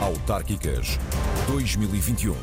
Autárquicas 0.00 0.98
2021. 1.46 2.34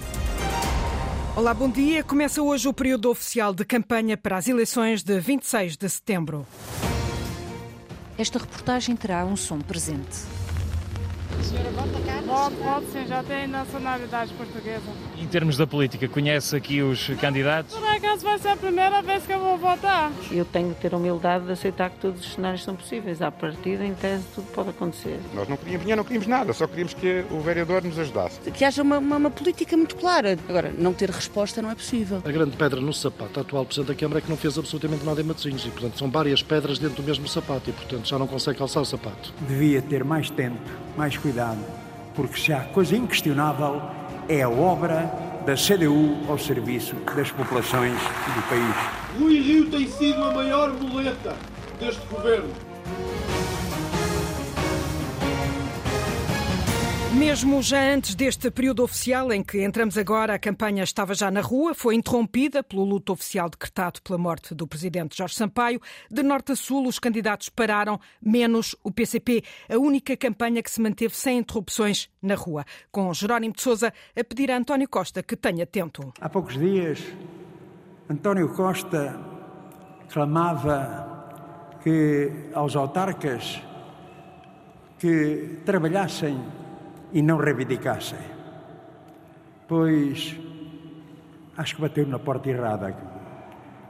Olá, 1.36 1.56
bom 1.56 1.68
dia. 1.68 2.04
Começa 2.04 2.40
hoje 2.40 2.68
o 2.68 2.74
período 2.74 3.10
oficial 3.10 3.52
de 3.52 3.66
campanha 3.66 4.16
para 4.16 4.38
as 4.38 4.48
eleições 4.48 5.02
de 5.02 5.20
26 5.20 5.76
de 5.76 5.90
setembro. 5.90 6.46
Esta 8.16 8.38
reportagem 8.38 8.96
terá 8.96 9.26
um 9.26 9.36
som 9.36 9.60
presente. 9.60 10.37
A 11.40 11.44
senhora 11.44 11.70
vota 11.72 12.02
cá? 12.06 12.24
Pode, 12.26 12.56
pode 12.56 12.86
sim, 12.88 13.08
já 13.08 13.24
tem 13.24 13.48
nacionalidade 13.48 14.34
portuguesa. 14.34 14.82
Em 15.18 15.28
termos 15.28 15.56
da 15.56 15.66
política, 15.66 16.08
conhece 16.08 16.56
aqui 16.56 16.82
os 16.82 17.08
candidatos? 17.22 17.74
Por 17.74 17.88
acaso 17.88 18.24
vai 18.24 18.38
ser 18.38 18.50
a 18.50 18.58
primeira 18.58 19.02
vez 19.02 19.26
que 19.26 19.32
eu 19.32 19.40
vou 19.40 19.58
votar. 19.58 20.12
Eu 20.32 20.44
tenho 20.44 20.74
que 20.74 20.82
ter 20.82 20.94
a 20.94 20.98
humildade 20.98 21.46
de 21.46 21.52
aceitar 21.54 21.90
que 21.90 21.98
todos 22.00 22.26
os 22.26 22.34
cenários 22.34 22.64
são 22.64 22.76
possíveis. 22.76 23.22
À 23.22 23.32
partida, 23.32 23.86
em 23.86 23.94
tese, 23.94 24.26
tudo 24.36 24.48
pode 24.52 24.70
acontecer. 24.70 25.20
Nós 25.34 25.48
não 25.48 25.56
queríamos 25.56 25.82
dinheiro, 25.82 25.98
não 25.98 26.04
queríamos 26.04 26.28
nada, 26.28 26.54
só 26.54 26.68
queríamos 26.68 26.94
que 26.94 27.24
o 27.32 27.40
vereador 27.40 27.84
nos 27.84 27.98
ajudasse. 27.98 28.40
Que 28.52 28.66
haja 28.66 28.82
uma, 28.82 28.98
uma, 28.98 29.16
uma 29.18 29.32
política 29.32 29.78
muito 29.78 29.96
clara. 29.96 30.38
Agora, 30.50 30.74
não 30.78 30.94
ter 30.94 31.10
resposta 31.10 31.62
não 31.62 31.72
é 31.72 31.76
possível. 31.76 32.22
A 32.26 32.32
grande 32.32 32.58
pedra 32.58 32.82
no 32.82 32.94
sapato, 32.94 33.40
a 33.40 33.44
atual 33.44 33.66
Presidente 33.66 33.88
da 33.88 33.96
Câmara, 33.96 34.20
é 34.20 34.22
que 34.22 34.30
não 34.30 34.38
fez 34.38 34.58
absolutamente 34.58 35.06
nada 35.06 35.22
em 35.22 35.24
Matosinhos 35.24 35.66
e, 35.66 35.70
portanto, 35.70 35.98
são 35.98 36.12
várias 36.12 36.44
pedras 36.44 36.78
dentro 36.78 37.02
do 37.02 37.08
mesmo 37.08 37.28
sapato 37.28 37.70
e, 37.70 37.74
portanto, 37.74 38.08
já 38.08 38.20
não 38.20 38.28
consegue 38.28 38.58
calçar 38.58 38.82
o 38.82 38.86
sapato. 38.86 39.34
Devia 39.48 39.82
ter 39.82 40.04
mais 40.04 40.30
tempo, 40.30 40.60
mais 40.98 41.16
cuidado, 41.16 41.60
porque 42.16 42.40
se 42.40 42.52
há 42.52 42.62
coisa 42.62 42.98
inquestionável 42.98 43.82
é 44.28 44.42
a 44.42 44.50
obra 44.50 45.12
da 45.46 45.56
CDU 45.56 46.18
ao 46.28 46.38
serviço 46.38 46.96
das 47.16 47.32
populações 47.32 47.94
do 47.94 48.50
país. 48.50 48.76
Rui 49.18 49.40
Rio 49.40 49.70
tem 49.70 49.88
sido 49.88 50.22
a 50.24 50.34
maior 50.34 50.74
muleta 50.74 51.36
deste 51.80 52.06
governo. 52.08 52.50
Mesmo 57.18 57.64
já 57.64 57.82
antes 57.82 58.14
deste 58.14 58.52
período 58.52 58.84
oficial 58.84 59.34
em 59.34 59.42
que 59.42 59.64
entramos 59.64 59.98
agora, 59.98 60.36
a 60.36 60.40
campanha 60.40 60.84
estava 60.84 61.16
já 61.16 61.32
na 61.32 61.42
rua, 61.42 61.74
foi 61.74 61.96
interrompida 61.96 62.62
pelo 62.62 62.84
luto 62.84 63.12
oficial 63.12 63.50
decretado 63.50 64.00
pela 64.04 64.20
morte 64.20 64.54
do 64.54 64.68
presidente 64.68 65.18
Jorge 65.18 65.34
Sampaio. 65.34 65.82
De 66.12 66.22
norte 66.22 66.52
a 66.52 66.56
sul, 66.56 66.88
os 66.88 67.00
candidatos 67.00 67.50
pararam, 67.50 68.00
menos 68.22 68.76
o 68.84 68.92
PCP, 68.92 69.44
a 69.68 69.80
única 69.80 70.16
campanha 70.16 70.62
que 70.62 70.70
se 70.70 70.80
manteve 70.80 71.16
sem 71.16 71.40
interrupções 71.40 72.08
na 72.22 72.36
rua, 72.36 72.64
com 72.92 73.12
Jerónimo 73.12 73.56
de 73.56 73.64
Sousa 73.64 73.92
a 74.16 74.24
pedir 74.24 74.52
a 74.52 74.58
António 74.58 74.88
Costa 74.88 75.24
que 75.24 75.36
tenha 75.36 75.64
atento. 75.64 76.14
Há 76.22 76.30
poucos 76.30 76.56
dias, 76.56 77.04
António 78.08 78.50
Costa 78.50 79.20
clamava 80.14 81.80
que 81.84 82.32
aos 82.54 82.76
autarcas 82.76 83.60
que 85.00 85.58
trabalhassem 85.66 86.67
e 87.12 87.22
não 87.22 87.38
reivindicassem. 87.38 88.20
Pois 89.68 90.38
acho 91.58 91.76
que 91.76 91.82
bateu 91.82 92.06
na 92.06 92.20
porta 92.20 92.50
errada. 92.50 92.96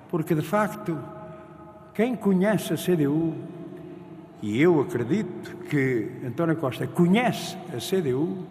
Porque, 0.10 0.34
de 0.34 0.42
facto, 0.42 0.98
quem 1.94 2.16
conhece 2.16 2.74
a 2.74 2.78
CDU, 2.78 3.36
e 4.42 4.62
eu 4.62 4.80
acredito 4.80 5.56
que 5.70 6.12
António 6.26 6.56
Costa 6.56 6.88
conhece 6.88 7.58
a 7.74 7.80
CDU, 7.80 8.48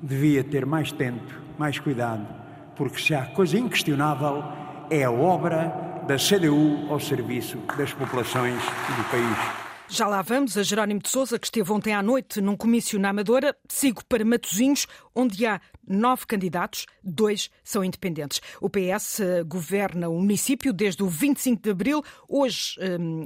devia 0.00 0.42
ter 0.42 0.64
mais 0.64 0.90
tempo, 0.90 1.34
mais 1.58 1.78
cuidado, 1.78 2.26
porque 2.74 2.98
se 2.98 3.14
há 3.14 3.26
coisa 3.26 3.58
inquestionável 3.58 4.42
é 4.88 5.04
a 5.04 5.10
obra 5.10 6.02
da 6.06 6.16
CDU 6.16 6.90
ao 6.90 6.98
serviço 6.98 7.58
das 7.76 7.92
populações 7.92 8.62
do 8.64 9.10
país. 9.10 9.69
Já 9.92 10.06
lá 10.06 10.22
vamos 10.22 10.56
a 10.56 10.62
Jerónimo 10.62 11.00
de 11.00 11.08
Sousa, 11.08 11.36
que 11.36 11.48
esteve 11.48 11.72
ontem 11.72 11.92
à 11.92 12.00
noite 12.00 12.40
num 12.40 12.56
comício 12.56 12.96
na 12.96 13.08
Amadora. 13.08 13.56
Sigo 13.68 14.04
para 14.04 14.24
Matosinhos, 14.24 14.86
onde 15.12 15.44
há 15.44 15.60
nove 15.90 16.24
candidatos, 16.24 16.86
dois 17.02 17.50
são 17.64 17.84
independentes. 17.84 18.40
O 18.60 18.70
PS 18.70 19.20
governa 19.46 20.08
o 20.08 20.18
município 20.18 20.72
desde 20.72 21.02
o 21.02 21.08
25 21.08 21.62
de 21.62 21.70
abril, 21.70 22.02
hoje 22.28 22.76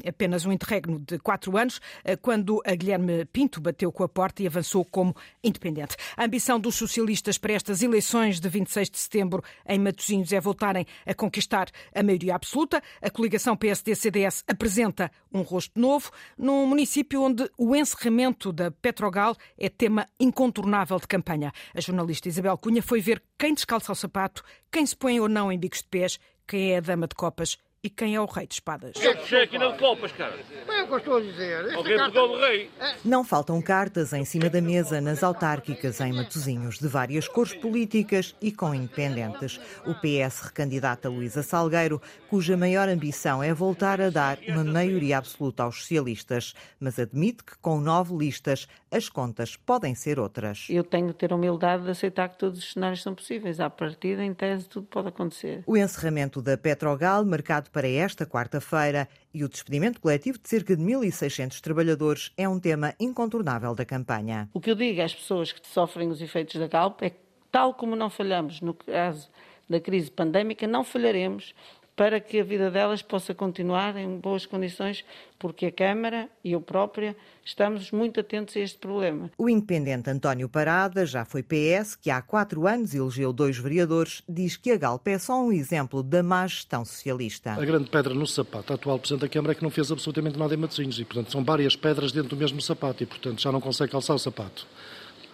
apenas 0.08 0.46
um 0.46 0.52
interregno 0.52 0.98
de 0.98 1.18
quatro 1.18 1.56
anos, 1.56 1.80
quando 2.22 2.62
a 2.64 2.74
Guilherme 2.74 3.26
Pinto 3.26 3.60
bateu 3.60 3.92
com 3.92 4.02
a 4.02 4.08
porta 4.08 4.42
e 4.42 4.46
avançou 4.46 4.84
como 4.84 5.14
independente. 5.42 5.94
A 6.16 6.24
ambição 6.24 6.58
dos 6.58 6.74
socialistas 6.74 7.36
para 7.36 7.52
estas 7.52 7.82
eleições 7.82 8.40
de 8.40 8.48
26 8.48 8.88
de 8.90 8.98
setembro 8.98 9.44
em 9.68 9.78
Matosinhos 9.78 10.32
é 10.32 10.40
voltarem 10.40 10.86
a 11.04 11.12
conquistar 11.12 11.68
a 11.94 12.02
maioria 12.02 12.34
absoluta. 12.34 12.82
A 13.02 13.10
coligação 13.10 13.56
PSD-CDS 13.56 14.42
apresenta 14.48 15.10
um 15.32 15.42
rosto 15.42 15.78
novo 15.78 16.10
num 16.38 16.66
município 16.66 17.22
onde 17.22 17.50
o 17.58 17.76
encerramento 17.76 18.52
da 18.52 18.70
Petrogal 18.70 19.36
é 19.58 19.68
tema 19.68 20.08
incontornável 20.18 20.98
de 20.98 21.06
campanha. 21.06 21.52
A 21.74 21.80
jornalista 21.80 22.28
Isabel 22.28 22.53
Cunha 22.58 22.82
foi 22.82 23.00
ver 23.00 23.22
quem 23.38 23.54
descalça 23.54 23.92
o 23.92 23.94
sapato, 23.94 24.42
quem 24.70 24.84
se 24.84 24.96
põe 24.96 25.20
ou 25.20 25.28
não 25.28 25.50
em 25.50 25.58
bicos 25.58 25.80
de 25.80 25.88
pés, 25.88 26.18
quem 26.46 26.72
é 26.72 26.78
a 26.78 26.80
dama 26.80 27.06
de 27.08 27.14
copas 27.14 27.58
e 27.84 27.90
quem 27.90 28.14
é 28.14 28.20
o 28.20 28.24
rei 28.24 28.46
de 28.46 28.54
espadas. 28.54 28.94
Que 28.94 29.36
aqui 29.36 29.58
não 29.58 29.72
de 29.72 29.78
copas, 29.78 30.10
cara. 30.12 30.38
Bem, 30.66 30.78
é 30.78 30.82
o 30.84 30.86
que 30.86 30.92
eu 30.94 30.98
estou 30.98 31.16
a 31.18 31.20
dizer. 31.20 31.74
Alguém 31.74 31.98
pegou 31.98 32.28
do 32.28 32.38
rei. 32.38 32.70
Não 33.04 33.22
faltam 33.22 33.60
cartas 33.60 34.14
em 34.14 34.24
cima 34.24 34.48
da 34.48 34.62
mesa 34.62 35.02
nas 35.02 35.22
autárquicas 35.22 36.00
em 36.00 36.10
Matosinhos, 36.14 36.78
de 36.78 36.88
várias 36.88 37.28
cores 37.28 37.52
políticas 37.52 38.34
e 38.40 38.50
com 38.50 38.74
independentes. 38.74 39.60
O 39.84 39.94
PS 39.96 40.40
recandidata 40.40 41.10
Luísa 41.10 41.42
Salgueiro, 41.42 42.00
cuja 42.30 42.56
maior 42.56 42.88
ambição 42.88 43.42
é 43.42 43.52
voltar 43.52 44.00
a 44.00 44.08
dar 44.08 44.38
uma 44.48 44.64
maioria 44.64 45.18
absoluta 45.18 45.64
aos 45.64 45.80
socialistas, 45.80 46.54
mas 46.80 46.98
admite 46.98 47.44
que 47.44 47.58
com 47.58 47.78
nove 47.78 48.16
listas 48.16 48.66
as 48.90 49.10
contas 49.10 49.56
podem 49.56 49.94
ser 49.94 50.18
outras. 50.18 50.66
Eu 50.70 50.84
tenho 50.84 51.08
que 51.08 51.14
ter 51.14 51.32
a 51.32 51.36
humildade 51.36 51.84
de 51.84 51.90
aceitar 51.90 52.28
que 52.30 52.38
todos 52.38 52.60
os 52.60 52.72
cenários 52.72 53.02
são 53.02 53.14
possíveis. 53.14 53.60
À 53.60 53.68
partida, 53.68 54.24
em 54.24 54.32
tese, 54.32 54.68
tudo 54.68 54.86
pode 54.86 55.08
acontecer. 55.08 55.64
O 55.66 55.76
encerramento 55.76 56.40
da 56.40 56.56
Petrogal, 56.56 57.24
marcado 57.26 57.70
para 57.74 57.88
esta 57.88 58.24
quarta-feira, 58.24 59.08
e 59.34 59.42
o 59.42 59.48
despedimento 59.48 60.00
coletivo 60.00 60.38
de 60.38 60.48
cerca 60.48 60.76
de 60.76 60.82
1.600 60.82 61.60
trabalhadores 61.60 62.32
é 62.36 62.48
um 62.48 62.60
tema 62.60 62.94
incontornável 63.00 63.74
da 63.74 63.84
campanha. 63.84 64.48
O 64.54 64.60
que 64.60 64.70
eu 64.70 64.76
digo 64.76 65.02
às 65.02 65.12
pessoas 65.12 65.50
que 65.50 65.66
sofrem 65.66 66.08
os 66.08 66.22
efeitos 66.22 66.54
da 66.54 66.68
Galp 66.68 67.02
é 67.02 67.10
que, 67.10 67.18
tal 67.50 67.74
como 67.74 67.96
não 67.96 68.08
falhamos 68.08 68.60
no 68.60 68.74
caso 68.74 69.28
da 69.68 69.80
crise 69.80 70.08
pandémica, 70.08 70.68
não 70.68 70.84
falharemos 70.84 71.52
para 71.96 72.20
que 72.20 72.40
a 72.40 72.44
vida 72.44 72.70
delas 72.70 73.02
possa 73.02 73.34
continuar 73.34 73.96
em 73.96 74.18
boas 74.18 74.46
condições, 74.46 75.04
porque 75.38 75.66
a 75.66 75.72
Câmara 75.72 76.28
e 76.42 76.52
eu 76.52 76.60
própria 76.60 77.16
estamos 77.44 77.90
muito 77.90 78.20
atentos 78.20 78.56
a 78.56 78.60
este 78.60 78.78
problema. 78.78 79.30
O 79.38 79.48
independente 79.48 80.10
António 80.10 80.48
Parada, 80.48 81.06
já 81.06 81.24
foi 81.24 81.42
PS, 81.42 81.94
que 81.94 82.10
há 82.10 82.20
quatro 82.20 82.66
anos 82.66 82.94
elegeu 82.94 83.32
dois 83.32 83.58
vereadores, 83.58 84.22
diz 84.28 84.56
que 84.56 84.70
a 84.70 84.76
Galp 84.76 85.06
é 85.06 85.18
só 85.18 85.40
um 85.40 85.52
exemplo 85.52 86.02
da 86.02 86.22
má 86.22 86.46
gestão 86.46 86.84
socialista. 86.84 87.52
A 87.52 87.64
grande 87.64 87.90
pedra 87.90 88.14
no 88.14 88.26
sapato, 88.26 88.72
a 88.72 88.76
atual 88.76 88.98
Presidente 88.98 89.22
da 89.22 89.28
Câmara, 89.28 89.52
é 89.52 89.54
que 89.54 89.62
não 89.62 89.70
fez 89.70 89.92
absolutamente 89.92 90.38
nada 90.38 90.54
em 90.54 90.56
Matosinhos 90.56 90.98
e, 90.98 91.04
portanto, 91.04 91.30
são 91.30 91.44
várias 91.44 91.76
pedras 91.76 92.12
dentro 92.12 92.30
do 92.30 92.36
mesmo 92.36 92.60
sapato 92.60 93.02
e, 93.02 93.06
portanto, 93.06 93.40
já 93.40 93.52
não 93.52 93.60
consegue 93.60 93.92
calçar 93.92 94.14
o 94.14 94.18
sapato 94.18 94.66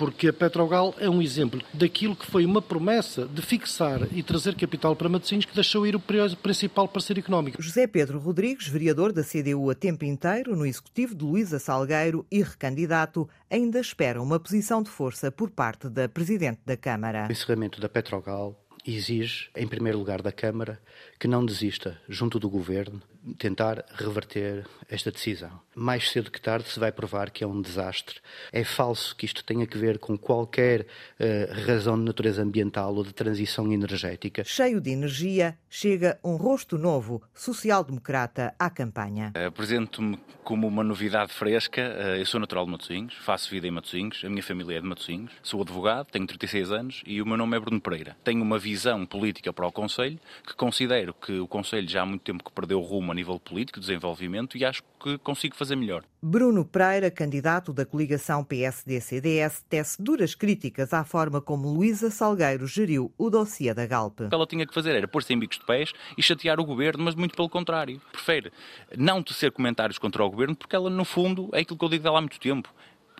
porque 0.00 0.28
a 0.28 0.32
Petrogal 0.32 0.94
é 0.98 1.10
um 1.10 1.20
exemplo 1.20 1.60
daquilo 1.74 2.16
que 2.16 2.24
foi 2.24 2.46
uma 2.46 2.62
promessa 2.62 3.26
de 3.26 3.42
fixar 3.42 4.08
e 4.10 4.22
trazer 4.22 4.54
capital 4.54 4.96
para 4.96 5.10
Matosinhos 5.10 5.44
que 5.44 5.54
deixou 5.54 5.86
ir 5.86 5.94
o 5.94 6.00
principal 6.42 6.88
parceiro 6.88 7.20
económico. 7.20 7.62
José 7.62 7.86
Pedro 7.86 8.18
Rodrigues, 8.18 8.66
vereador 8.66 9.12
da 9.12 9.22
CDU 9.22 9.68
a 9.68 9.74
tempo 9.74 10.06
inteiro 10.06 10.56
no 10.56 10.64
executivo 10.64 11.14
de 11.14 11.22
Luísa 11.22 11.58
Salgueiro 11.58 12.24
e 12.30 12.42
recandidato, 12.42 13.28
ainda 13.50 13.78
espera 13.78 14.22
uma 14.22 14.40
posição 14.40 14.82
de 14.82 14.88
força 14.88 15.30
por 15.30 15.50
parte 15.50 15.86
da 15.90 16.08
Presidente 16.08 16.60
da 16.64 16.78
Câmara. 16.78 17.26
O 17.28 17.32
encerramento 17.32 17.78
da 17.78 17.88
Petrogal 17.90 18.58
exige, 18.86 19.50
em 19.54 19.68
primeiro 19.68 19.98
lugar, 19.98 20.22
da 20.22 20.32
Câmara 20.32 20.80
que 21.20 21.28
não 21.28 21.44
desista, 21.44 22.00
junto 22.08 22.40
do 22.40 22.48
Governo, 22.48 23.02
tentar 23.36 23.84
reverter 23.94 24.66
esta 24.88 25.10
decisão. 25.10 25.60
Mais 25.76 26.10
cedo 26.10 26.30
que 26.30 26.40
tarde 26.40 26.66
se 26.68 26.80
vai 26.80 26.90
provar 26.90 27.30
que 27.30 27.44
é 27.44 27.46
um 27.46 27.60
desastre. 27.60 28.20
É 28.50 28.64
falso 28.64 29.14
que 29.14 29.26
isto 29.26 29.44
tenha 29.44 29.66
que 29.66 29.76
ver 29.76 29.98
com 29.98 30.16
qualquer 30.16 30.80
uh, 30.82 31.66
razão 31.66 31.98
de 31.98 32.04
natureza 32.04 32.42
ambiental 32.42 32.94
ou 32.94 33.04
de 33.04 33.12
transição 33.12 33.70
energética. 33.70 34.42
Cheio 34.44 34.80
de 34.80 34.90
energia, 34.90 35.58
chega 35.68 36.18
um 36.24 36.36
rosto 36.36 36.78
novo, 36.78 37.22
social-democrata, 37.34 38.54
à 38.58 38.70
campanha. 38.70 39.32
Apresento-me 39.46 40.18
como 40.42 40.66
uma 40.66 40.82
novidade 40.82 41.32
fresca. 41.32 41.82
Eu 42.18 42.24
sou 42.24 42.40
natural 42.40 42.64
de 42.64 42.72
Matosinhos, 42.72 43.14
faço 43.16 43.50
vida 43.50 43.66
em 43.66 43.70
Matosinhos, 43.70 44.22
a 44.24 44.28
minha 44.28 44.42
família 44.42 44.78
é 44.78 44.80
de 44.80 44.86
Matosinhos, 44.86 45.32
sou 45.42 45.60
advogado, 45.60 46.08
tenho 46.10 46.26
36 46.26 46.72
anos 46.72 47.02
e 47.06 47.20
o 47.20 47.26
meu 47.26 47.36
nome 47.36 47.56
é 47.56 47.60
Bruno 47.60 47.80
Pereira. 47.80 48.16
Tenho 48.24 48.42
uma 48.42 48.58
visão 48.58 49.04
política 49.04 49.52
para 49.52 49.66
o 49.66 49.72
Conselho 49.72 50.18
que 50.46 50.54
considero 50.54 51.09
que 51.12 51.38
o 51.38 51.46
Conselho 51.46 51.88
já 51.88 52.02
há 52.02 52.06
muito 52.06 52.22
tempo 52.22 52.44
que 52.44 52.52
perdeu 52.52 52.80
o 52.80 52.84
rumo 52.84 53.12
a 53.12 53.14
nível 53.14 53.38
político, 53.38 53.80
desenvolvimento 53.80 54.56
e 54.56 54.64
acho 54.64 54.82
que 55.02 55.18
consigo 55.18 55.56
fazer 55.56 55.76
melhor. 55.76 56.04
Bruno 56.22 56.64
Pereira, 56.64 57.10
candidato 57.10 57.72
da 57.72 57.86
coligação 57.86 58.44
PSD-CDS, 58.44 59.64
tece 59.68 60.02
duras 60.02 60.34
críticas 60.34 60.92
à 60.92 61.02
forma 61.04 61.40
como 61.40 61.72
Luísa 61.72 62.10
Salgueiro 62.10 62.66
geriu 62.66 63.12
o 63.16 63.30
dossiê 63.30 63.72
da 63.72 63.86
Galp. 63.86 64.20
O 64.20 64.28
que 64.28 64.34
ela 64.34 64.46
tinha 64.46 64.66
que 64.66 64.74
fazer 64.74 64.94
era 64.94 65.08
pôr-se 65.08 65.32
em 65.32 65.38
bicos 65.38 65.58
de 65.58 65.64
pés 65.64 65.92
e 66.18 66.22
chatear 66.22 66.60
o 66.60 66.64
governo, 66.64 67.04
mas 67.04 67.14
muito 67.14 67.34
pelo 67.34 67.48
contrário. 67.48 68.00
Prefere 68.12 68.52
não 68.96 69.22
tecer 69.22 69.50
comentários 69.50 69.98
contra 69.98 70.22
o 70.22 70.30
governo 70.30 70.54
porque 70.54 70.76
ela, 70.76 70.90
no 70.90 71.04
fundo, 71.04 71.48
é 71.52 71.60
aquilo 71.60 71.78
que 71.78 71.84
eu 71.84 71.88
digo 71.88 72.04
dela 72.04 72.18
há 72.18 72.20
muito 72.20 72.38
tempo 72.38 72.72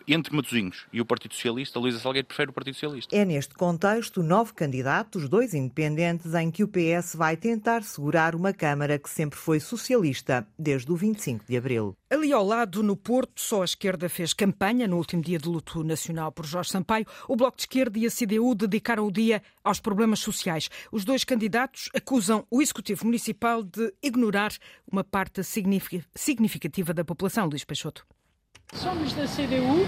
entre 0.07 0.35
Matosinhos 0.35 0.85
e 0.91 1.01
o 1.01 1.05
Partido 1.05 1.33
Socialista, 1.33 1.79
Luísa 1.79 1.99
Salgueiro 1.99 2.27
prefere 2.27 2.49
o 2.49 2.53
Partido 2.53 2.73
Socialista. 2.73 3.15
É 3.15 3.25
neste 3.25 3.53
contexto, 3.53 4.23
nove 4.23 4.53
candidatos, 4.53 5.27
dois 5.29 5.53
independentes, 5.53 6.33
em 6.33 6.49
que 6.51 6.63
o 6.63 6.67
PS 6.67 7.15
vai 7.15 7.37
tentar 7.37 7.83
segurar 7.83 8.35
uma 8.35 8.53
Câmara 8.53 8.99
que 8.99 9.09
sempre 9.09 9.39
foi 9.39 9.59
socialista, 9.59 10.47
desde 10.57 10.91
o 10.91 10.95
25 10.95 11.45
de 11.47 11.57
abril. 11.57 11.95
Ali 12.09 12.33
ao 12.33 12.45
lado, 12.45 12.83
no 12.83 12.97
Porto, 12.97 13.39
só 13.41 13.61
a 13.61 13.65
esquerda 13.65 14.09
fez 14.09 14.33
campanha 14.33 14.87
no 14.87 14.97
último 14.97 15.21
dia 15.21 15.39
de 15.39 15.47
luto 15.47 15.83
nacional 15.83 16.31
por 16.31 16.45
Jorge 16.45 16.69
Sampaio. 16.69 17.05
O 17.27 17.35
Bloco 17.35 17.55
de 17.55 17.63
Esquerda 17.63 17.97
e 17.97 18.05
a 18.05 18.11
CDU 18.11 18.53
dedicaram 18.53 19.07
o 19.07 19.11
dia 19.11 19.41
aos 19.63 19.79
problemas 19.79 20.19
sociais. 20.19 20.69
Os 20.91 21.05
dois 21.05 21.23
candidatos 21.23 21.89
acusam 21.95 22.45
o 22.51 22.61
Executivo 22.61 23.05
Municipal 23.05 23.63
de 23.63 23.93
ignorar 24.03 24.51
uma 24.91 25.03
parte 25.03 25.41
significativa 26.13 26.93
da 26.93 27.05
população, 27.05 27.47
Luís 27.47 27.63
Peixoto. 27.63 28.05
Somos 28.73 29.11
da 29.13 29.25
CDU, 29.27 29.85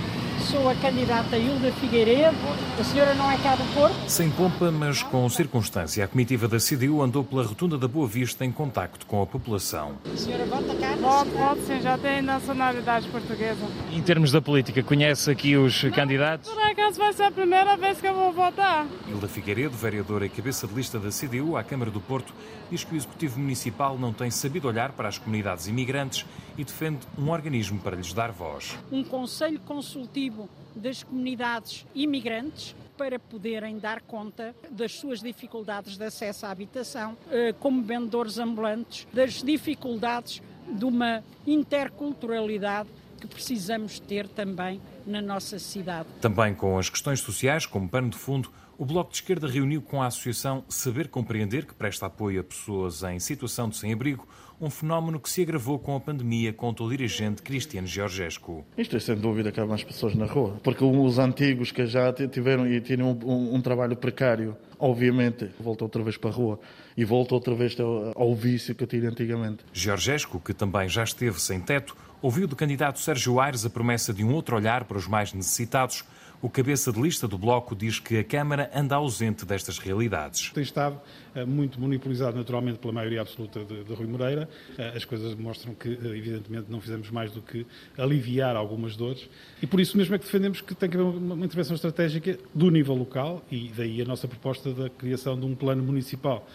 sou 0.51 0.69
a 0.69 0.75
candidata 0.75 1.37
Hilda 1.37 1.71
Figueiredo, 1.71 2.35
a 2.77 2.83
senhora 2.83 3.13
não 3.13 3.31
é 3.31 3.37
cá 3.37 3.55
do 3.55 3.63
Porto? 3.73 3.95
Sem 4.09 4.29
pompa, 4.29 4.69
mas 4.71 5.01
com 5.01 5.27
circunstância, 5.29 6.03
a 6.03 6.07
comitiva 6.07 6.49
da 6.49 6.57
CDU 6.57 7.01
andou 7.01 7.23
pela 7.23 7.43
rotunda 7.43 7.77
da 7.77 7.87
Boa 7.87 8.05
Vista 8.07 8.43
em 8.43 8.51
contacto 8.51 9.05
com 9.05 9.21
a 9.21 9.25
população. 9.25 9.93
A 10.13 10.17
senhora 10.17 10.45
vota 10.45 10.75
cá? 10.75 10.95
Voto, 10.97 11.31
voto 11.31 11.61
sim, 11.61 11.81
já 11.81 11.97
tem 11.97 12.21
nacionalidade 12.21 13.07
portuguesa. 13.07 13.65
Em 13.91 14.01
termos 14.01 14.33
da 14.33 14.41
política, 14.41 14.83
conhece 14.83 15.31
aqui 15.31 15.55
os 15.55 15.81
candidatos? 15.95 16.51
Por 16.51 16.61
acaso 16.61 16.97
vai 16.99 17.13
ser 17.13 17.23
a 17.23 17.31
primeira 17.31 17.77
vez 17.77 18.01
que 18.01 18.07
eu 18.07 18.13
vou 18.13 18.33
votar. 18.33 18.85
Hilda 19.07 19.29
Figueiredo, 19.29 19.77
vereadora 19.77 20.25
e 20.25 20.29
cabeça 20.29 20.67
de 20.67 20.73
lista 20.73 20.99
da 20.99 21.09
CDU 21.09 21.55
à 21.55 21.63
Câmara 21.63 21.89
do 21.89 22.01
Porto, 22.01 22.33
diz 22.69 22.83
que 22.83 22.93
o 22.93 22.97
Executivo 22.97 23.39
Municipal 23.39 23.97
não 23.97 24.11
tem 24.11 24.29
sabido 24.29 24.67
olhar 24.67 24.91
para 24.91 25.07
as 25.07 25.17
comunidades 25.17 25.67
imigrantes 25.67 26.25
e 26.57 26.63
defende 26.63 26.99
um 27.17 27.29
organismo 27.31 27.79
para 27.79 27.95
lhes 27.95 28.13
dar 28.13 28.31
voz. 28.31 28.72
Um 28.91 29.03
conselho 29.03 29.59
consultivo 29.59 30.49
das 30.75 31.03
comunidades 31.03 31.85
imigrantes 31.93 32.75
para 32.97 33.17
poderem 33.19 33.79
dar 33.79 34.01
conta 34.01 34.55
das 34.69 34.93
suas 34.93 35.19
dificuldades 35.19 35.97
de 35.97 36.05
acesso 36.05 36.45
à 36.45 36.51
habitação, 36.51 37.17
eh, 37.31 37.53
como 37.59 37.81
vendedores 37.81 38.37
ambulantes, 38.37 39.07
das 39.11 39.41
dificuldades 39.41 40.41
de 40.67 40.85
uma 40.85 41.23
interculturalidade 41.45 42.89
que 43.19 43.27
precisamos 43.27 43.99
ter 43.99 44.27
também 44.27 44.81
na 45.05 45.21
nossa 45.21 45.57
cidade. 45.57 46.07
Também 46.21 46.53
com 46.53 46.77
as 46.77 46.89
questões 46.89 47.19
sociais 47.19 47.65
como 47.65 47.87
pano 47.87 48.09
de 48.09 48.17
fundo, 48.17 48.51
o 48.77 48.85
Bloco 48.85 49.11
de 49.11 49.17
Esquerda 49.17 49.47
reuniu 49.47 49.81
com 49.81 50.01
a 50.01 50.07
Associação 50.07 50.63
Saber 50.67 51.07
Compreender, 51.07 51.65
que 51.65 51.73
presta 51.73 52.07
apoio 52.07 52.41
a 52.41 52.43
pessoas 52.43 53.03
em 53.03 53.19
situação 53.19 53.69
de 53.69 53.77
sem-abrigo, 53.77 54.27
um 54.63 54.69
fenómeno 54.69 55.19
que 55.19 55.29
se 55.29 55.41
agravou 55.41 55.77
com 55.77 55.95
a 55.95 55.99
pandemia, 55.99 56.53
conta 56.53 56.83
o 56.83 56.89
dirigente 56.89 57.41
Cristiano 57.41 57.85
Georgescu. 57.85 58.65
Isto 58.77 58.95
é 58.95 58.99
sem 58.99 59.15
dúvida 59.15 59.51
que 59.51 59.59
há 59.59 59.65
mais 59.65 59.83
pessoas 59.83 60.15
na 60.15 60.25
rua, 60.25 60.59
porque 60.63 60.83
os 60.83 61.19
antigos 61.19 61.71
que 61.71 61.85
já 61.85 62.11
tiveram 62.13 62.65
e 62.65 62.79
tinham 62.79 63.11
um, 63.11 63.31
um, 63.31 63.55
um 63.55 63.61
trabalho 63.61 63.95
precário, 63.95 64.55
obviamente, 64.79 65.49
voltam 65.59 65.85
outra 65.85 66.01
vez 66.01 66.17
para 66.17 66.29
a 66.29 66.33
rua 66.33 66.59
e 66.95 67.03
voltam 67.03 67.35
outra 67.35 67.53
vez 67.53 67.77
ao, 67.79 68.13
ao 68.15 68.33
vício 68.35 68.73
que 68.73 68.83
eu 68.83 68.87
tinha 68.87 69.09
antigamente. 69.09 69.65
Georgescu, 69.73 70.39
que 70.39 70.53
também 70.53 70.87
já 70.87 71.03
esteve 71.03 71.41
sem 71.41 71.59
teto, 71.59 71.95
ouviu 72.21 72.47
do 72.47 72.55
candidato 72.55 72.99
Sérgio 72.99 73.39
Aires 73.39 73.65
a 73.65 73.69
promessa 73.69 74.13
de 74.13 74.23
um 74.23 74.33
outro 74.33 74.55
olhar 74.55 74.85
para 74.85 74.97
os 74.97 75.07
mais 75.07 75.33
necessitados. 75.33 76.05
O 76.43 76.49
cabeça 76.49 76.91
de 76.91 77.01
lista 77.01 77.25
do 77.25 77.37
Bloco 77.37 77.73
diz 77.73 77.99
que 77.99 78.17
a 78.17 78.23
Câmara 78.23 78.69
anda 78.75 78.95
ausente 78.95 79.45
destas 79.45 79.79
realidades. 79.79 80.51
Tem 80.51 80.61
estado 80.61 80.99
eh, 81.33 81.45
muito 81.45 81.79
monopolizado 81.79 82.35
naturalmente 82.35 82.79
pela 82.79 82.91
maioria 82.91 83.21
absoluta 83.21 83.63
de, 83.63 83.85
de 83.85 83.93
Rui 83.93 84.07
Moreira. 84.07 84.49
Eh, 84.77 84.91
as 84.93 85.05
coisas 85.05 85.33
mostram 85.35 85.73
que, 85.73 85.87
eh, 85.87 86.17
evidentemente, 86.17 86.65
não 86.69 86.81
fizemos 86.81 87.09
mais 87.09 87.31
do 87.31 87.41
que 87.41 87.65
aliviar 87.97 88.57
algumas 88.57 88.97
dores 88.97 89.29
e 89.61 89.65
por 89.65 89.79
isso 89.79 89.95
mesmo 89.95 90.15
é 90.15 90.19
que 90.19 90.25
defendemos 90.25 90.59
que 90.59 90.75
tem 90.75 90.89
que 90.89 90.97
haver 90.97 91.15
uma 91.15 91.45
intervenção 91.45 91.75
estratégica 91.75 92.37
do 92.53 92.69
nível 92.69 92.95
local 92.95 93.41
e 93.49 93.71
daí 93.73 94.01
a 94.01 94.05
nossa 94.05 94.27
proposta 94.27 94.73
da 94.73 94.89
criação 94.89 95.39
de 95.39 95.45
um 95.45 95.55
plano 95.55 95.81
municipal 95.81 96.45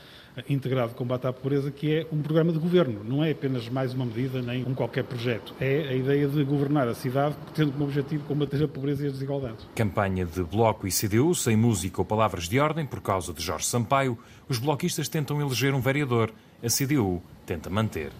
integrado 0.49 0.91
de 0.91 0.95
combate 0.95 1.27
à 1.27 1.33
pobreza, 1.33 1.71
que 1.71 1.95
é 1.95 2.07
um 2.13 2.21
programa 2.23 2.53
de 2.53 2.59
governo. 2.59 3.03
Não 3.05 3.25
é 3.25 3.31
apenas 3.31 3.69
mais 3.69 3.95
uma 3.95 4.05
medida 4.05 4.43
nem 4.43 4.65
um 4.65 4.75
qualquer 4.75 5.05
projeto. 5.05 5.55
É 5.61 5.89
a 5.89 5.95
ideia 5.95 6.29
de 6.29 6.45
governar 6.45 6.89
a 6.89 6.95
cidade 6.95 7.35
tendo 7.55 7.73
como 7.73 7.85
objetivo 7.85 8.25
combater 8.25 8.63
a 8.63 8.69
pobreza 8.69 9.05
e 9.05 9.07
as 9.07 9.13
desigualdades. 9.15 9.67
Campanha 9.75 10.25
de 10.25 10.43
Bloco 10.43 10.87
e 10.87 10.91
CDU, 10.91 11.35
sem 11.35 11.57
música 11.57 12.01
ou 12.01 12.05
palavras 12.05 12.49
de 12.49 12.59
ordem, 12.59 12.87
por 12.87 13.01
causa 13.01 13.33
de 13.33 13.43
Jorge 13.43 13.67
Sampaio, 13.67 14.19
os 14.49 14.59
bloquistas 14.59 15.09
tentam 15.09 15.41
eleger 15.41 15.75
um 15.75 15.81
vereador. 15.81 16.33
A 16.63 16.69
CDU 16.69 17.23
tenta 17.47 17.71
manter. 17.71 18.11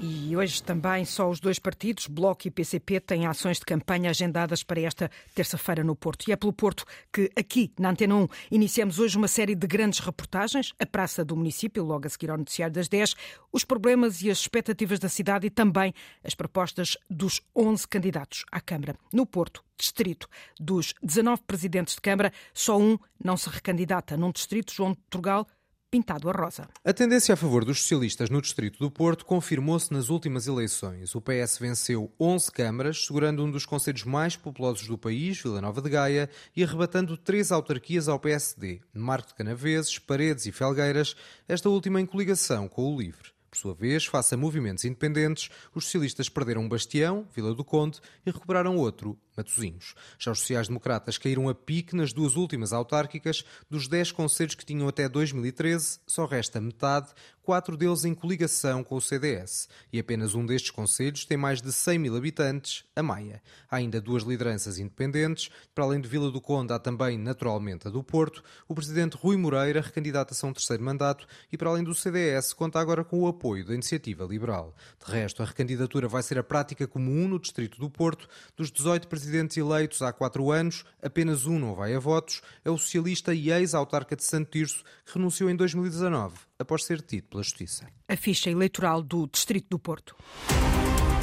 E 0.00 0.36
hoje 0.36 0.62
também 0.62 1.04
só 1.04 1.28
os 1.28 1.40
dois 1.40 1.58
partidos, 1.58 2.06
Bloco 2.06 2.46
e 2.46 2.52
PCP, 2.52 3.00
têm 3.00 3.26
ações 3.26 3.58
de 3.58 3.64
campanha 3.64 4.10
agendadas 4.10 4.62
para 4.62 4.80
esta 4.80 5.10
terça-feira 5.34 5.82
no 5.82 5.96
Porto. 5.96 6.28
E 6.28 6.32
é 6.32 6.36
pelo 6.36 6.52
Porto 6.52 6.84
que, 7.12 7.28
aqui 7.36 7.72
na 7.76 7.90
Antena 7.90 8.14
1, 8.14 8.28
iniciamos 8.52 9.00
hoje 9.00 9.18
uma 9.18 9.26
série 9.26 9.56
de 9.56 9.66
grandes 9.66 9.98
reportagens. 9.98 10.72
A 10.78 10.86
Praça 10.86 11.24
do 11.24 11.34
Município, 11.34 11.82
logo 11.82 12.06
a 12.06 12.10
seguir 12.10 12.30
ao 12.30 12.38
noticiário 12.38 12.72
das 12.72 12.86
10, 12.86 13.16
os 13.52 13.64
problemas 13.64 14.22
e 14.22 14.30
as 14.30 14.38
expectativas 14.38 15.00
da 15.00 15.08
cidade 15.08 15.48
e 15.48 15.50
também 15.50 15.92
as 16.22 16.34
propostas 16.34 16.96
dos 17.10 17.40
11 17.56 17.88
candidatos 17.88 18.44
à 18.52 18.60
Câmara. 18.60 18.94
No 19.12 19.26
Porto, 19.26 19.64
distrito 19.76 20.28
dos 20.60 20.94
19 21.02 21.42
presidentes 21.44 21.96
de 21.96 22.00
Câmara, 22.00 22.32
só 22.54 22.78
um 22.78 22.96
não 23.22 23.36
se 23.36 23.48
recandidata. 23.48 24.16
Num 24.16 24.30
distrito, 24.30 24.72
João 24.72 24.92
de 24.92 24.98
Portugal, 24.98 25.44
pintado 25.90 26.28
a 26.28 26.32
rosa. 26.32 26.68
A 26.84 26.92
tendência 26.92 27.32
a 27.32 27.36
favor 27.36 27.64
dos 27.64 27.80
socialistas 27.80 28.28
no 28.28 28.42
Distrito 28.42 28.78
do 28.78 28.90
Porto 28.90 29.24
confirmou-se 29.24 29.92
nas 29.92 30.10
últimas 30.10 30.46
eleições. 30.46 31.14
O 31.14 31.20
PS 31.20 31.58
venceu 31.58 32.12
11 32.20 32.52
câmaras, 32.52 33.06
segurando 33.06 33.44
um 33.44 33.50
dos 33.50 33.64
conselhos 33.64 34.04
mais 34.04 34.36
populosos 34.36 34.86
do 34.86 34.98
país, 34.98 35.40
Vila 35.40 35.60
Nova 35.60 35.80
de 35.80 35.90
Gaia, 35.90 36.28
e 36.54 36.62
arrebatando 36.62 37.16
três 37.16 37.50
autarquias 37.50 38.08
ao 38.08 38.18
PSD, 38.18 38.80
Marco 38.92 39.28
de 39.28 39.34
Canaveses, 39.34 39.98
Paredes 39.98 40.46
e 40.46 40.52
Felgueiras, 40.52 41.16
esta 41.46 41.68
última 41.68 42.00
em 42.00 42.06
coligação 42.06 42.68
com 42.68 42.94
o 42.94 43.00
LIVRE. 43.00 43.37
Por 43.50 43.58
sua 43.58 43.74
vez, 43.74 44.04
face 44.04 44.34
a 44.34 44.36
movimentos 44.36 44.84
independentes, 44.84 45.48
os 45.74 45.84
socialistas 45.84 46.28
perderam 46.28 46.62
um 46.62 46.68
bastião, 46.68 47.26
Vila 47.34 47.54
do 47.54 47.64
Conde, 47.64 48.00
e 48.26 48.30
recuperaram 48.30 48.76
outro, 48.76 49.18
Matosinhos. 49.38 49.94
Já 50.18 50.32
os 50.32 50.40
sociais-democratas 50.40 51.16
caíram 51.16 51.48
a 51.48 51.54
pique 51.54 51.94
nas 51.94 52.12
duas 52.12 52.36
últimas 52.36 52.72
autárquicas. 52.72 53.44
Dos 53.70 53.86
10 53.86 54.10
conselhos 54.12 54.56
que 54.56 54.66
tinham 54.66 54.88
até 54.88 55.08
2013, 55.08 56.00
só 56.06 56.26
resta 56.26 56.60
metade, 56.60 57.08
quatro 57.40 57.76
deles 57.76 58.04
em 58.04 58.14
coligação 58.14 58.82
com 58.82 58.96
o 58.96 59.00
CDS. 59.00 59.68
E 59.92 59.98
apenas 59.98 60.34
um 60.34 60.44
destes 60.44 60.70
conselhos 60.70 61.24
tem 61.24 61.36
mais 61.36 61.62
de 61.62 61.72
100 61.72 61.98
mil 61.98 62.16
habitantes, 62.16 62.84
a 62.96 63.02
Maia. 63.02 63.40
Há 63.70 63.76
ainda 63.76 64.00
duas 64.00 64.24
lideranças 64.24 64.78
independentes. 64.78 65.48
Para 65.72 65.84
além 65.84 66.00
de 66.00 66.08
Vila 66.08 66.30
do 66.30 66.40
Conde, 66.40 66.72
há 66.72 66.78
também, 66.78 67.16
naturalmente, 67.16 67.86
a 67.86 67.90
do 67.90 68.02
Porto. 68.02 68.42
O 68.66 68.74
presidente 68.74 69.16
Rui 69.16 69.36
Moreira 69.36 69.80
recandidata-se 69.80 70.44
a 70.44 70.48
um 70.48 70.52
terceiro 70.52 70.82
mandato 70.82 71.26
e, 71.52 71.56
para 71.56 71.70
além 71.70 71.84
do 71.84 71.94
CDS, 71.94 72.52
conta 72.52 72.80
agora 72.80 73.04
com 73.04 73.20
o 73.20 73.28
apoio 73.28 73.37
da 73.64 73.74
Iniciativa 73.74 74.24
Liberal. 74.24 74.74
De 75.04 75.12
resto, 75.12 75.42
a 75.42 75.46
recandidatura 75.46 76.08
vai 76.08 76.22
ser 76.22 76.38
a 76.38 76.42
prática 76.42 76.86
comum 76.86 77.28
no 77.28 77.38
Distrito 77.38 77.78
do 77.78 77.88
Porto. 77.88 78.28
Dos 78.56 78.70
18 78.70 79.06
presidentes 79.06 79.28
presidentes 79.28 79.56
eleitos 79.56 80.02
há 80.02 80.12
quatro 80.12 80.50
anos, 80.50 80.84
apenas 81.02 81.46
um 81.46 81.58
não 81.58 81.74
vai 81.74 81.94
a 81.94 81.98
votos, 81.98 82.40
é 82.64 82.70
o 82.70 82.78
socialista 82.78 83.34
e 83.34 83.50
ex-autarca 83.50 84.16
de 84.16 84.24
Santo 84.24 84.50
Tirso, 84.50 84.82
que 85.04 85.14
renunciou 85.14 85.50
em 85.50 85.56
2019, 85.56 86.36
após 86.58 86.84
ser 86.84 87.00
detido 87.00 87.28
pela 87.28 87.42
Justiça. 87.42 87.86
A 88.08 88.16
ficha 88.16 88.50
eleitoral 88.50 89.02
do 89.02 89.26
Distrito 89.26 89.66
do 89.70 89.78
Porto. 89.78 90.16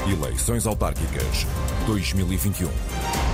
Eleições 0.07 0.67
autárquicas 0.67 1.45
2021. 1.88 3.25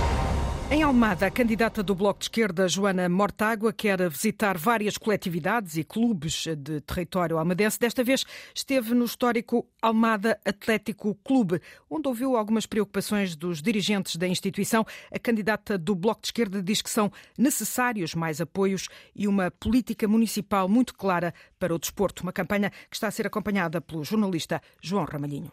Em 0.72 0.82
Almada, 0.82 1.26
a 1.26 1.30
candidata 1.30 1.82
do 1.82 1.94
Bloco 1.94 2.20
de 2.20 2.24
Esquerda, 2.24 2.66
Joana 2.66 3.06
Mortágua, 3.06 3.74
quer 3.74 4.08
visitar 4.08 4.56
várias 4.56 4.96
coletividades 4.96 5.76
e 5.76 5.84
clubes 5.84 6.46
de 6.56 6.80
território 6.80 7.36
almadense. 7.36 7.78
Desta 7.78 8.02
vez 8.02 8.24
esteve 8.54 8.94
no 8.94 9.04
histórico 9.04 9.68
Almada 9.82 10.40
Atlético 10.46 11.14
Clube, 11.16 11.60
onde 11.90 12.08
ouviu 12.08 12.38
algumas 12.38 12.64
preocupações 12.64 13.36
dos 13.36 13.60
dirigentes 13.60 14.16
da 14.16 14.26
instituição. 14.26 14.82
A 15.14 15.18
candidata 15.18 15.76
do 15.76 15.94
Bloco 15.94 16.22
de 16.22 16.28
Esquerda 16.28 16.62
diz 16.62 16.80
que 16.80 16.88
são 16.88 17.12
necessários 17.36 18.14
mais 18.14 18.40
apoios 18.40 18.88
e 19.14 19.28
uma 19.28 19.50
política 19.50 20.08
municipal 20.08 20.70
muito 20.70 20.94
clara 20.94 21.34
para 21.58 21.74
o 21.74 21.78
desporto. 21.78 22.22
Uma 22.22 22.32
campanha 22.32 22.70
que 22.88 22.96
está 22.96 23.08
a 23.08 23.10
ser 23.10 23.26
acompanhada 23.26 23.78
pelo 23.78 24.02
jornalista 24.02 24.58
João 24.80 25.04
Ramalhinho. 25.04 25.52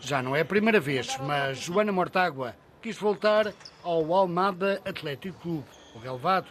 Já 0.00 0.22
não 0.22 0.36
é 0.36 0.42
a 0.42 0.44
primeira 0.44 0.78
vez, 0.78 1.18
mas 1.18 1.58
Joana 1.58 1.90
Mortágua 1.90 2.54
quis 2.86 2.98
voltar 2.98 3.52
ao 3.82 4.14
Almada 4.14 4.80
Atlético 4.84 5.40
Clube. 5.40 5.66
O 5.92 5.98
relevado 5.98 6.46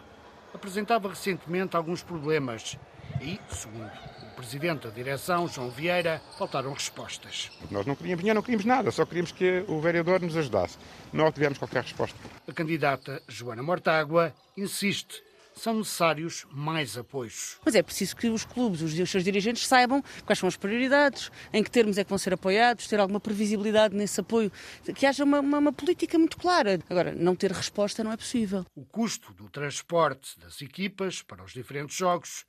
apresentava 0.54 1.08
recentemente 1.08 1.78
alguns 1.78 2.04
problemas 2.04 2.78
e, 3.22 3.40
segundo 3.48 3.90
o 4.22 4.36
presidente 4.36 4.86
da 4.86 4.90
direção, 4.90 5.48
João 5.48 5.70
Vieira, 5.70 6.22
faltaram 6.38 6.74
respostas. 6.74 7.50
Nós 7.72 7.86
não 7.86 7.96
queríamos 7.96 8.20
dinheiro, 8.20 8.36
não 8.36 8.42
queríamos 8.42 8.66
nada, 8.66 8.92
só 8.92 9.06
queríamos 9.06 9.32
que 9.32 9.64
o 9.70 9.80
vereador 9.80 10.20
nos 10.20 10.36
ajudasse. 10.36 10.78
Não 11.14 11.32
tivemos 11.32 11.58
qualquer 11.58 11.84
resposta. 11.84 12.20
A 12.46 12.52
candidata 12.52 13.24
Joana 13.30 13.64
Mortágua 13.64 14.34
insiste 14.58 15.24
são 15.56 15.76
necessários 15.76 16.46
mais 16.52 16.98
apoios. 16.98 17.58
Mas 17.66 17.76
é 17.76 17.82
preciso 17.82 18.16
que 18.16 18.28
os 18.28 18.46
clubes, 18.46 18.82
os, 18.82 18.94
os 18.98 19.10
seus 19.10 19.24
dirigentes 19.24 19.66
saibam 19.66 20.04
quais 20.26 20.38
são 20.38 20.48
as 20.48 20.58
prioridades, 20.58 21.32
em 21.54 21.64
que 21.64 21.72
termos 21.72 21.98
é 21.98 22.04
que 22.04 22.10
vão 22.10 22.18
ser 22.18 22.34
apoiados, 22.34 22.88
ter 22.88 23.00
alguma 23.00 23.20
previsibilidade 23.20 23.96
nesse 23.96 24.20
apoio, 24.20 24.52
que 24.96 25.06
haja 25.06 25.24
uma, 25.24 25.40
uma, 25.40 25.58
uma 25.58 25.74
política 25.74 26.18
muito 26.18 26.38
clara. 26.38 26.80
Agora, 26.90 27.14
não 27.14 27.36
ter 27.36 27.52
resposta 27.52 28.04
não 28.04 28.12
é 28.12 28.18
possível. 28.18 28.66
O 28.76 28.86
custo 28.86 29.34
do 29.34 29.50
transporte 29.50 30.40
das 30.40 30.62
equipas 30.62 31.22
para 31.22 31.44
os 31.44 31.54
diferentes 31.54 31.96
jogos 31.96 32.46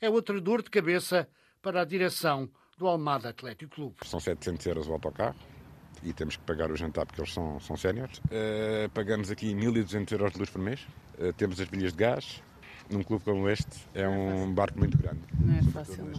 é 0.00 0.08
outra 0.08 0.40
dor 0.40 0.62
de 0.62 0.70
cabeça 0.70 1.28
para 1.60 1.82
a 1.82 1.84
direção 1.84 2.50
do 2.78 2.86
Almada 2.86 3.28
Atlético 3.28 3.74
Clube. 3.74 3.96
São 4.04 4.20
700 4.20 4.66
euros 4.66 4.88
o 4.88 4.92
autocarro 4.92 5.57
e 6.02 6.12
temos 6.12 6.36
que 6.36 6.42
pagar 6.42 6.70
o 6.70 6.76
jantar 6.76 7.06
porque 7.06 7.20
eles 7.20 7.32
são, 7.32 7.58
são 7.60 7.76
séniores. 7.76 8.18
Uh, 8.18 8.88
pagamos 8.94 9.30
aqui 9.30 9.54
1.200 9.54 10.12
euros 10.12 10.32
de 10.32 10.38
luz 10.38 10.50
por 10.50 10.60
mês. 10.60 10.80
Uh, 11.18 11.32
temos 11.32 11.60
as 11.60 11.68
bilhas 11.68 11.92
de 11.92 11.98
gás. 11.98 12.42
Num 12.90 13.02
clube 13.02 13.22
como 13.24 13.48
este 13.48 13.76
é 13.94 14.08
um 14.08 14.52
barco 14.52 14.78
muito 14.78 14.96
grande. 14.96 15.20
Não 15.38 15.58
é 15.58 15.62
fácil. 15.62 16.10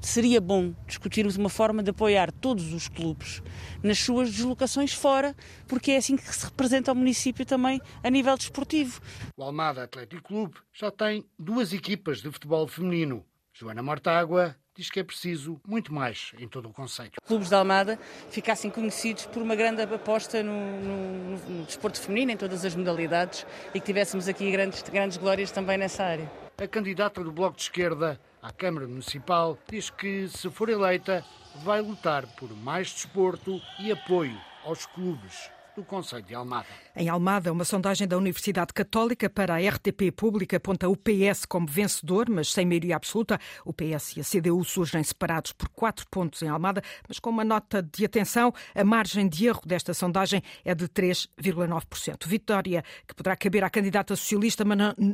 Seria 0.00 0.40
bom 0.40 0.74
discutirmos 0.86 1.36
uma 1.36 1.50
forma 1.50 1.82
de 1.82 1.90
apoiar 1.90 2.32
todos 2.32 2.72
os 2.72 2.88
clubes 2.88 3.42
nas 3.82 3.98
suas 3.98 4.30
deslocações 4.30 4.94
fora, 4.94 5.36
porque 5.68 5.92
é 5.92 5.98
assim 5.98 6.16
que 6.16 6.34
se 6.34 6.44
representa 6.44 6.92
o 6.92 6.94
município 6.94 7.44
também 7.44 7.80
a 8.02 8.10
nível 8.10 8.36
desportivo. 8.36 9.00
O 9.36 9.42
Almada 9.42 9.84
Atlético 9.84 10.22
Clube 10.22 10.54
já 10.72 10.90
tem 10.90 11.24
duas 11.38 11.72
equipas 11.72 12.22
de 12.22 12.30
futebol 12.30 12.66
feminino. 12.66 13.24
Joana 13.52 13.82
Mortágua 13.82 14.56
diz 14.76 14.90
que 14.90 15.00
é 15.00 15.04
preciso 15.04 15.60
muito 15.66 15.92
mais 15.92 16.32
em 16.38 16.48
todo 16.48 16.68
o 16.68 16.72
Conselho. 16.72 17.12
Clubes 17.26 17.50
da 17.50 17.58
Almada 17.58 17.98
ficassem 18.30 18.70
conhecidos 18.70 19.26
por 19.26 19.42
uma 19.42 19.54
grande 19.54 19.82
aposta 19.82 20.42
no, 20.42 20.52
no, 20.52 21.36
no, 21.38 21.64
desporto 21.64 22.00
feminino, 22.00 22.32
em 22.32 22.36
todas 22.36 22.64
as 22.64 22.74
modalidades, 22.74 23.46
e 23.74 23.80
que 23.80 23.86
tivéssemos 23.86 24.28
aqui 24.28 24.50
grandes, 24.50 24.82
grandes 24.82 25.16
glórias 25.16 25.50
também 25.50 25.78
nessa 25.78 26.04
área. 26.04 26.30
A 26.58 26.66
candidata 26.66 27.22
do 27.22 27.32
Bloco 27.32 27.56
de 27.56 27.62
Esquerda 27.62 28.20
à 28.42 28.52
Câmara 28.52 28.86
Municipal 28.86 29.58
diz 29.70 29.90
que, 29.90 30.28
se 30.28 30.50
for 30.50 30.68
eleita, 30.68 31.24
vai 31.62 31.80
lutar 31.80 32.26
por 32.36 32.50
mais 32.54 32.92
desporto 32.92 33.60
e 33.78 33.90
apoio 33.90 34.38
aos 34.64 34.86
clubes 34.86 35.50
do 35.80 35.84
Conselho 35.84 36.22
de 36.22 36.34
Almada. 36.34 36.66
Em 36.94 37.08
Almada, 37.08 37.50
uma 37.50 37.64
sondagem 37.64 38.06
da 38.06 38.18
Universidade 38.18 38.72
Católica 38.72 39.30
para 39.30 39.54
a 39.54 39.58
RTP 39.58 40.12
Pública 40.14 40.58
aponta 40.58 40.88
o 40.88 40.96
PS 40.96 41.46
como 41.46 41.66
vencedor, 41.66 42.28
mas 42.28 42.52
sem 42.52 42.66
maioria 42.66 42.96
absoluta. 42.96 43.38
O 43.64 43.72
PS 43.72 44.16
e 44.16 44.20
a 44.20 44.24
CDU 44.24 44.62
surgem 44.64 45.02
separados 45.02 45.52
por 45.52 45.68
quatro 45.70 46.06
pontos 46.10 46.42
em 46.42 46.48
Almada, 46.48 46.82
mas 47.08 47.18
com 47.18 47.30
uma 47.30 47.44
nota 47.44 47.82
de 47.82 48.04
atenção, 48.04 48.52
a 48.74 48.84
margem 48.84 49.26
de 49.26 49.46
erro 49.46 49.62
desta 49.64 49.94
sondagem 49.94 50.42
é 50.64 50.74
de 50.74 50.86
3,9%. 50.86 52.26
Vitória 52.26 52.84
que 53.06 53.14
poderá 53.14 53.34
caber 53.34 53.64
à 53.64 53.70
candidata 53.70 54.14
socialista, 54.14 54.64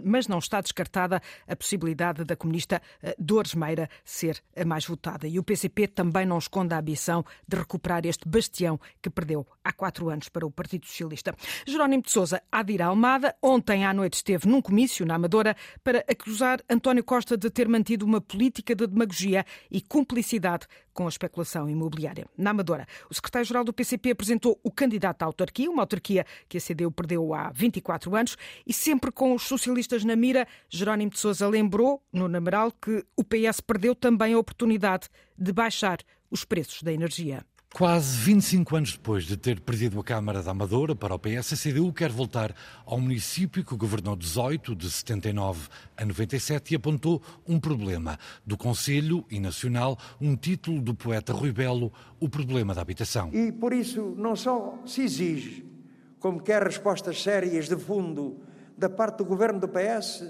mas 0.05 0.27
não 0.27 0.39
está 0.39 0.61
descartada 0.61 1.23
a 1.47 1.55
possibilidade 1.55 2.25
da 2.25 2.35
comunista 2.35 2.83
eh, 3.03 3.15
Dores 3.19 3.55
Meira 3.55 3.89
ser 4.05 4.43
a 4.57 4.65
mais 4.65 4.85
votada. 4.85 5.29
E 5.29 5.39
o 5.39 5.45
PCP 5.45 5.87
também 5.87 6.27
não 6.27 6.39
esconde 6.39 6.75
a 6.75 6.79
ambição 6.79 7.25
de 7.47 7.57
recuperar 7.57 8.05
este 8.05 8.29
bastião 8.29 8.81
que 9.01 9.09
perdeu 9.09 9.47
há 9.63 9.73
quatro 9.73 10.09
anos 10.09 10.29
para 10.29 10.45
o 10.45 10.56
Partido 10.57 10.87
Socialista. 10.87 11.37
Jerónimo 11.67 12.03
de 12.03 12.11
Sousa 12.11 12.43
à 12.51 12.65
Almada. 12.87 13.37
Ontem 13.43 13.85
à 13.85 13.93
noite 13.93 14.15
esteve 14.15 14.49
num 14.49 14.63
comício 14.63 15.05
na 15.05 15.15
Amadora 15.15 15.55
para 15.85 16.05
acusar 16.09 16.61
António 16.69 17.05
Costa 17.05 17.37
de 17.37 17.51
ter 17.51 17.69
mantido 17.69 18.07
uma 18.07 18.21
política 18.21 18.75
de 18.75 18.87
demagogia 18.87 19.45
e 19.71 19.81
cumplicidade 19.83 20.67
com 20.95 21.05
a 21.05 21.09
especulação 21.11 21.69
imobiliária. 21.69 22.27
Na 22.39 22.51
Amadora, 22.51 22.87
o 23.11 23.15
secretário-geral 23.15 23.63
do 23.63 23.73
PCP 23.73 24.13
apresentou 24.13 24.59
o 24.65 24.71
candidato 24.71 25.23
à 25.23 25.27
autarquia, 25.27 25.71
uma 25.71 25.83
autarquia 25.83 26.25
que 26.49 26.57
a 26.57 26.61
CDU 26.61 26.91
perdeu 26.91 27.35
há 27.35 27.51
24 27.51 28.17
anos, 28.17 28.37
e 28.67 28.73
sempre 28.73 29.13
com 29.13 29.35
os 29.35 29.43
socialistas 29.43 30.03
na 30.05 30.17
mira, 30.17 30.49
Jerónimo 30.71 31.11
de 31.11 31.19
Sousa 31.19 31.47
lembrou, 31.47 32.03
no 32.11 32.27
Nameral, 32.29 32.73
que 32.73 33.05
o 33.15 33.23
PS 33.23 33.61
perdeu 33.61 33.95
também 33.95 34.33
a 34.33 34.39
oportunidade 34.39 35.09
de 35.37 35.53
baixar 35.53 35.99
os 36.31 36.45
preços 36.45 36.83
da 36.83 36.93
energia. 36.93 37.45
Quase 37.77 38.17
25 38.17 38.75
anos 38.75 38.93
depois 38.93 39.25
de 39.25 39.37
ter 39.37 39.61
perdido 39.61 40.01
a 40.01 40.03
Câmara 40.03 40.43
da 40.43 40.51
Amadora 40.51 40.97
para 40.97 41.15
o 41.15 41.19
PS, 41.19 41.53
a 41.53 41.57
CDU 41.59 41.93
quer 41.93 42.11
voltar 42.11 42.55
ao 42.87 42.99
município 42.99 43.63
que 43.63 43.77
governou 43.77 44.17
18, 44.17 44.75
de 44.75 44.91
79 44.91 45.69
a 45.95 46.03
97, 46.03 46.73
e 46.73 46.77
apontou 46.77 47.21
um 47.47 47.61
problema 47.61 48.19
do 48.47 48.57
Conselho 48.57 49.27
e 49.31 49.39
Nacional, 49.39 49.99
um 50.19 50.35
título 50.35 50.81
do 50.81 50.95
poeta 50.95 51.35
Rui 51.35 51.53
Belo, 51.53 51.93
O 52.19 52.31
Problema 52.31 52.75
da 52.75 52.81
Habitação. 52.81 53.29
E 53.31 53.53
por 53.53 53.75
isso 53.75 54.15
não 54.17 54.35
só 54.35 54.79
se 54.87 55.03
exige, 55.03 55.71
como 56.19 56.41
quer 56.41 56.63
respostas 56.63 57.23
sérias 57.23 57.69
de 57.69 57.77
fundo 57.77 58.41
da 58.75 58.89
parte 58.89 59.19
do 59.19 59.27
governo 59.27 59.61
do 59.61 59.69
PS, 59.69 60.25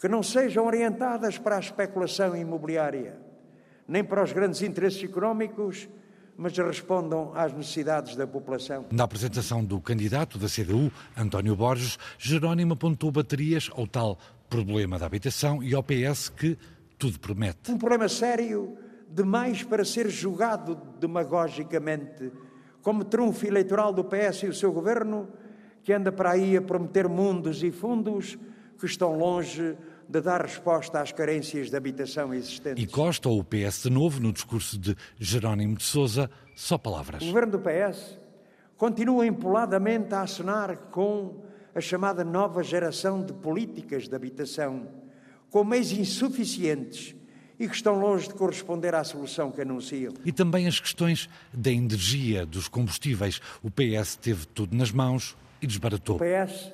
que 0.00 0.08
não 0.08 0.24
sejam 0.24 0.66
orientadas 0.66 1.38
para 1.38 1.54
a 1.54 1.60
especulação 1.60 2.36
imobiliária, 2.36 3.16
nem 3.86 4.02
para 4.02 4.24
os 4.24 4.32
grandes 4.32 4.60
interesses 4.60 5.04
económicos 5.04 5.88
mas 6.36 6.56
respondam 6.56 7.32
às 7.34 7.52
necessidades 7.52 8.16
da 8.16 8.26
população. 8.26 8.86
Na 8.90 9.04
apresentação 9.04 9.64
do 9.64 9.80
candidato 9.80 10.38
da 10.38 10.48
CDU, 10.48 10.90
António 11.16 11.54
Borges, 11.54 11.98
Jerónimo 12.18 12.74
apontou 12.74 13.10
baterias 13.10 13.70
ao 13.74 13.86
tal 13.86 14.18
problema 14.48 14.98
da 14.98 15.06
habitação 15.06 15.62
e 15.62 15.74
ao 15.74 15.82
PS 15.82 16.28
que 16.28 16.58
tudo 16.98 17.18
promete. 17.18 17.70
Um 17.70 17.78
problema 17.78 18.08
sério 18.08 18.76
demais 19.08 19.62
para 19.62 19.84
ser 19.84 20.08
julgado 20.10 20.80
demagogicamente 20.98 22.32
como 22.82 23.04
trunfo 23.04 23.46
eleitoral 23.46 23.92
do 23.92 24.04
PS 24.04 24.42
e 24.42 24.48
o 24.48 24.54
seu 24.54 24.70
governo, 24.72 25.28
que 25.82 25.92
anda 25.92 26.12
para 26.12 26.32
aí 26.32 26.56
a 26.56 26.62
prometer 26.62 27.08
mundos 27.08 27.62
e 27.62 27.70
fundos 27.70 28.38
que 28.78 28.86
estão 28.86 29.16
longe 29.16 29.76
de 30.08 30.20
dar 30.20 30.42
resposta 30.42 31.00
às 31.00 31.12
carências 31.12 31.70
de 31.70 31.76
habitação 31.76 32.32
existentes. 32.34 32.82
E 32.82 32.86
Costa 32.86 33.28
ou 33.28 33.40
o 33.40 33.44
PS 33.44 33.82
de 33.84 33.90
novo, 33.90 34.20
no 34.20 34.32
discurso 34.32 34.78
de 34.78 34.96
Jerónimo 35.18 35.76
de 35.76 35.84
Sousa, 35.84 36.30
só 36.54 36.78
palavras. 36.78 37.22
O 37.22 37.26
governo 37.26 37.52
do 37.52 37.60
PS 37.60 38.18
continua 38.76 39.26
empoladamente 39.26 40.14
a 40.14 40.22
acenar 40.22 40.76
com 40.90 41.42
a 41.74 41.80
chamada 41.80 42.22
nova 42.24 42.62
geração 42.62 43.24
de 43.24 43.32
políticas 43.32 44.08
de 44.08 44.14
habitação, 44.14 44.88
com 45.50 45.64
meios 45.64 45.90
insuficientes 45.92 47.14
e 47.58 47.68
que 47.68 47.74
estão 47.74 47.98
longe 47.98 48.28
de 48.28 48.34
corresponder 48.34 48.94
à 48.94 49.04
solução 49.04 49.50
que 49.50 49.60
anunciam. 49.60 50.12
E 50.24 50.32
também 50.32 50.66
as 50.66 50.78
questões 50.80 51.28
da 51.52 51.70
energia, 51.70 52.44
dos 52.44 52.68
combustíveis. 52.68 53.40
O 53.62 53.70
PS 53.70 54.16
teve 54.16 54.46
tudo 54.46 54.76
nas 54.76 54.90
mãos 54.90 55.36
e 55.62 55.66
desbaratou. 55.66 56.16
O 56.16 56.18
PS 56.18 56.72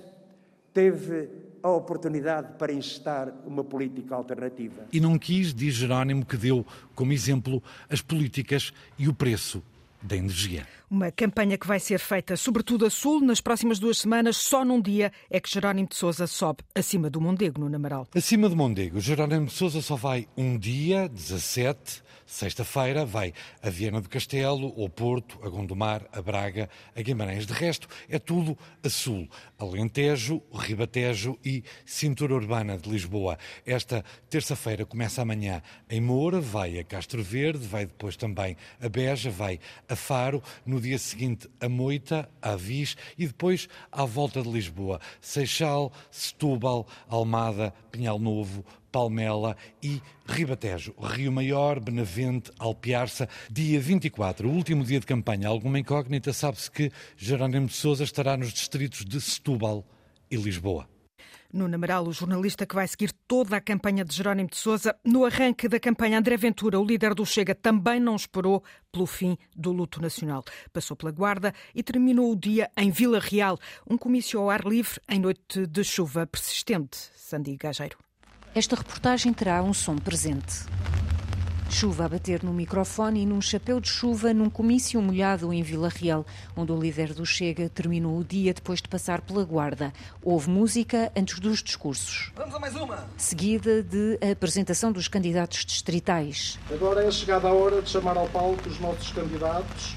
teve 0.72 1.28
a 1.62 1.68
oportunidade 1.68 2.54
para 2.58 2.72
instar 2.72 3.32
uma 3.46 3.62
política 3.62 4.14
alternativa. 4.14 4.86
E 4.92 5.00
não 5.00 5.18
quis, 5.18 5.54
diz 5.54 5.74
Jerónimo, 5.74 6.24
que 6.24 6.36
deu 6.36 6.64
como 6.94 7.12
exemplo 7.12 7.62
as 7.88 8.00
políticas 8.00 8.72
e 8.98 9.08
o 9.08 9.14
preço 9.14 9.62
da 10.02 10.16
energia. 10.16 10.66
Uma 10.90 11.12
campanha 11.12 11.56
que 11.56 11.66
vai 11.66 11.78
ser 11.78 11.98
feita 11.98 12.36
sobretudo 12.36 12.84
a 12.84 12.90
sul 12.90 13.20
nas 13.20 13.40
próximas 13.40 13.78
duas 13.78 13.98
semanas. 13.98 14.36
Só 14.36 14.64
num 14.64 14.80
dia 14.80 15.12
é 15.30 15.38
que 15.38 15.48
Jerónimo 15.48 15.88
de 15.88 15.96
Sousa 15.96 16.26
sobe 16.26 16.64
acima 16.74 17.08
do 17.08 17.20
Mondego, 17.20 17.60
no 17.60 17.68
Namaral. 17.68 18.08
Acima 18.14 18.48
do 18.48 18.56
Mondego, 18.56 18.98
Jerónimo 18.98 19.46
de 19.46 19.52
Sousa 19.52 19.80
só 19.80 19.94
vai 19.94 20.26
um 20.36 20.58
dia, 20.58 21.08
17, 21.08 22.02
Sexta-feira 22.30 23.04
vai 23.04 23.34
a 23.60 23.68
Viana 23.68 24.00
do 24.00 24.08
Castelo, 24.08 24.72
ao 24.80 24.88
Porto, 24.88 25.40
a 25.42 25.48
Gondomar, 25.48 26.06
a 26.12 26.22
Braga, 26.22 26.70
a 26.94 27.02
Guimarães. 27.02 27.44
De 27.44 27.52
resto, 27.52 27.88
é 28.08 28.20
tudo 28.20 28.56
a 28.84 28.88
sul. 28.88 29.28
Alentejo, 29.58 30.40
Ribatejo 30.54 31.36
e 31.44 31.64
Cintura 31.84 32.32
Urbana 32.32 32.78
de 32.78 32.88
Lisboa. 32.88 33.36
Esta 33.66 34.04
terça-feira 34.30 34.86
começa 34.86 35.20
amanhã 35.20 35.60
em 35.90 36.00
Moura, 36.00 36.40
vai 36.40 36.78
a 36.78 36.84
Castro 36.84 37.20
Verde, 37.20 37.66
vai 37.66 37.84
depois 37.84 38.16
também 38.16 38.56
a 38.80 38.88
Beja, 38.88 39.28
vai 39.28 39.58
a 39.90 39.96
Faro. 39.96 40.42
No 40.64 40.80
dia 40.80 40.98
seguinte, 40.98 41.50
a 41.60 41.68
Moita, 41.68 42.30
a 42.40 42.52
Avis 42.52 42.96
e 43.18 43.26
depois 43.26 43.68
à 43.90 44.04
volta 44.04 44.40
de 44.40 44.48
Lisboa. 44.48 45.00
Seixal, 45.20 45.92
Setúbal, 46.10 46.86
Almada, 47.08 47.74
Pinhal 47.90 48.18
Novo, 48.18 48.64
Palmela 48.90 49.56
e 49.82 50.00
Ribatejo, 50.26 50.94
Rio 50.98 51.32
Maior, 51.32 51.80
Benavente, 51.80 52.50
Alpiarça. 52.58 53.28
Dia 53.50 53.80
24, 53.80 54.48
o 54.48 54.52
último 54.52 54.84
dia 54.84 55.00
de 55.00 55.06
campanha. 55.06 55.48
Alguma 55.48 55.78
incógnita? 55.78 56.32
Sabe-se 56.32 56.70
que 56.70 56.92
Jerónimo 57.16 57.66
de 57.66 57.74
Sousa 57.74 58.04
estará 58.04 58.36
nos 58.36 58.52
distritos 58.52 59.04
de 59.04 59.20
Setúbal 59.20 59.84
e 60.30 60.36
Lisboa. 60.36 60.88
No 61.52 61.66
Namaral, 61.66 62.06
o 62.06 62.12
jornalista 62.12 62.64
que 62.64 62.74
vai 62.74 62.86
seguir 62.86 63.12
toda 63.26 63.56
a 63.56 63.60
campanha 63.60 64.04
de 64.04 64.14
Jerónimo 64.14 64.48
de 64.48 64.56
Sousa. 64.56 64.94
No 65.04 65.24
arranque 65.24 65.68
da 65.68 65.80
campanha, 65.80 66.18
André 66.18 66.36
Ventura, 66.36 66.78
o 66.78 66.84
líder 66.84 67.14
do 67.14 67.26
Chega, 67.26 67.54
também 67.54 67.98
não 67.98 68.14
esperou 68.14 68.62
pelo 68.92 69.06
fim 69.06 69.36
do 69.56 69.72
luto 69.72 70.00
nacional. 70.00 70.44
Passou 70.72 70.96
pela 70.96 71.10
Guarda 71.10 71.52
e 71.74 71.82
terminou 71.82 72.30
o 72.30 72.36
dia 72.36 72.70
em 72.76 72.90
Vila 72.90 73.18
Real, 73.18 73.58
um 73.88 73.98
comício 73.98 74.38
ao 74.38 74.48
ar 74.48 74.64
livre 74.64 75.00
em 75.08 75.18
noite 75.18 75.66
de 75.66 75.82
chuva 75.82 76.26
persistente. 76.26 76.96
Sandy 77.16 77.56
Gageiro. 77.56 77.98
Esta 78.54 78.76
reportagem 78.76 79.32
terá 79.32 79.62
um 79.62 79.72
som 79.72 79.96
presente. 79.96 80.66
Chuva 81.70 82.04
a 82.04 82.08
bater 82.08 82.42
no 82.42 82.52
microfone 82.52 83.22
e 83.22 83.26
num 83.26 83.40
chapéu 83.40 83.80
de 83.80 83.88
chuva 83.88 84.34
num 84.34 84.50
comício 84.50 85.00
molhado 85.00 85.52
em 85.52 85.62
Vila 85.62 85.88
Real, 85.88 86.26
onde 86.56 86.72
o 86.72 86.78
líder 86.78 87.14
do 87.14 87.24
Chega 87.24 87.68
terminou 87.68 88.18
o 88.18 88.24
dia 88.24 88.52
depois 88.52 88.82
de 88.82 88.88
passar 88.88 89.20
pela 89.20 89.44
guarda. 89.44 89.92
Houve 90.20 90.50
música 90.50 91.12
antes 91.16 91.38
dos 91.38 91.62
discursos. 91.62 92.32
Vamos 92.34 92.54
a 92.56 92.58
mais 92.58 92.74
uma! 92.74 93.08
Seguida 93.16 93.84
de 93.84 94.18
apresentação 94.32 94.90
dos 94.90 95.06
candidatos 95.06 95.64
distritais. 95.64 96.58
Agora 96.70 97.04
é 97.04 97.10
chegada 97.10 97.48
a 97.48 97.52
hora 97.52 97.80
de 97.80 97.88
chamar 97.88 98.16
ao 98.16 98.28
palco 98.28 98.68
os 98.68 98.80
nossos 98.80 99.12
candidatos 99.12 99.94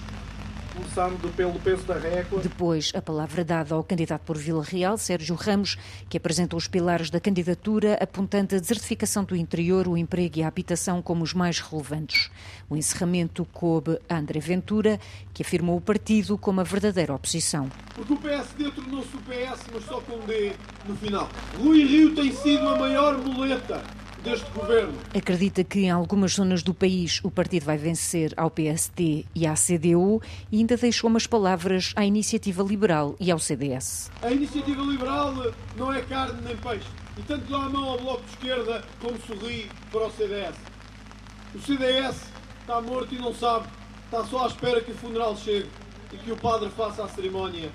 começando 0.73 1.33
pelo 1.35 1.59
peso 1.59 1.83
da 1.83 1.97
régua. 1.97 2.41
Depois, 2.41 2.91
a 2.95 3.01
palavra 3.01 3.45
dada 3.45 3.75
ao 3.75 3.83
candidato 3.83 4.23
por 4.23 4.37
Vila 4.37 4.63
Real, 4.63 4.97
Sérgio 4.97 5.35
Ramos, 5.35 5.77
que 6.09 6.17
apresentou 6.17 6.57
os 6.57 6.67
pilares 6.67 7.09
da 7.09 7.19
candidatura, 7.19 7.97
apontando 8.01 8.55
a 8.55 8.59
desertificação 8.59 9.23
do 9.23 9.35
interior, 9.35 9.87
o 9.87 9.97
emprego 9.97 10.39
e 10.39 10.43
a 10.43 10.47
habitação 10.47 11.01
como 11.01 11.23
os 11.23 11.33
mais 11.33 11.59
relevantes. 11.59 12.31
O 12.69 12.75
encerramento 12.75 13.45
coube 13.53 13.99
a 14.09 14.17
André 14.17 14.39
Ventura, 14.39 14.99
que 15.33 15.43
afirmou 15.43 15.77
o 15.77 15.81
partido 15.81 16.37
como 16.37 16.61
a 16.61 16.63
verdadeira 16.63 17.13
oposição. 17.13 17.69
Porque 17.93 18.13
o 18.13 18.17
PSD 18.17 18.71
tornou-se 18.71 19.15
o 19.15 19.19
PS, 19.19 19.65
mas 19.71 19.85
só 19.85 20.01
com 20.01 20.19
D 20.25 20.53
no 20.87 20.95
final. 20.95 21.29
Rui 21.57 21.83
Rio 21.83 22.15
tem 22.15 22.31
sido 22.31 22.67
a 22.67 22.77
maior 22.77 23.17
muleta 23.17 23.83
deste 24.23 24.49
governo. 24.51 24.93
Acredita 25.15 25.63
que 25.63 25.81
em 25.81 25.91
algumas 25.91 26.33
zonas 26.33 26.63
do 26.63 26.73
país 26.73 27.19
o 27.23 27.29
partido 27.29 27.65
vai 27.65 27.77
vencer 27.77 28.33
ao 28.37 28.49
PSD 28.49 29.25
e 29.35 29.45
à 29.45 29.53
CDU 29.53 30.21
e 30.51 30.59
ainda 30.59 30.77
deixou 30.77 31.09
umas 31.09 31.27
palavras 31.27 31.93
à 31.95 32.05
Iniciativa 32.05 32.63
Liberal 32.63 33.15
e 33.19 33.29
ao 33.29 33.37
CDS. 33.37 34.09
A 34.21 34.31
Iniciativa 34.31 34.81
Liberal 34.81 35.33
não 35.75 35.93
é 35.93 36.01
carne 36.01 36.41
nem 36.41 36.55
peixe. 36.57 36.87
E 37.17 37.21
tanto 37.21 37.45
dá 37.51 37.57
a 37.57 37.69
mão 37.69 37.83
ao 37.83 37.99
Bloco 37.99 38.23
de 38.23 38.29
Esquerda 38.31 38.83
como 38.99 39.19
sorri 39.27 39.69
para 39.91 40.07
o 40.07 40.11
CDS. 40.11 40.55
O 41.53 41.59
CDS 41.59 42.23
está 42.61 42.81
morto 42.81 43.13
e 43.13 43.19
não 43.19 43.33
sabe. 43.35 43.67
Está 44.05 44.23
só 44.25 44.45
à 44.45 44.47
espera 44.47 44.81
que 44.81 44.91
o 44.91 44.95
funeral 44.95 45.35
chegue 45.37 45.69
e 46.11 46.17
que 46.17 46.31
o 46.31 46.37
padre 46.37 46.69
faça 46.69 47.03
a 47.03 47.07
cerimónia. 47.07 47.69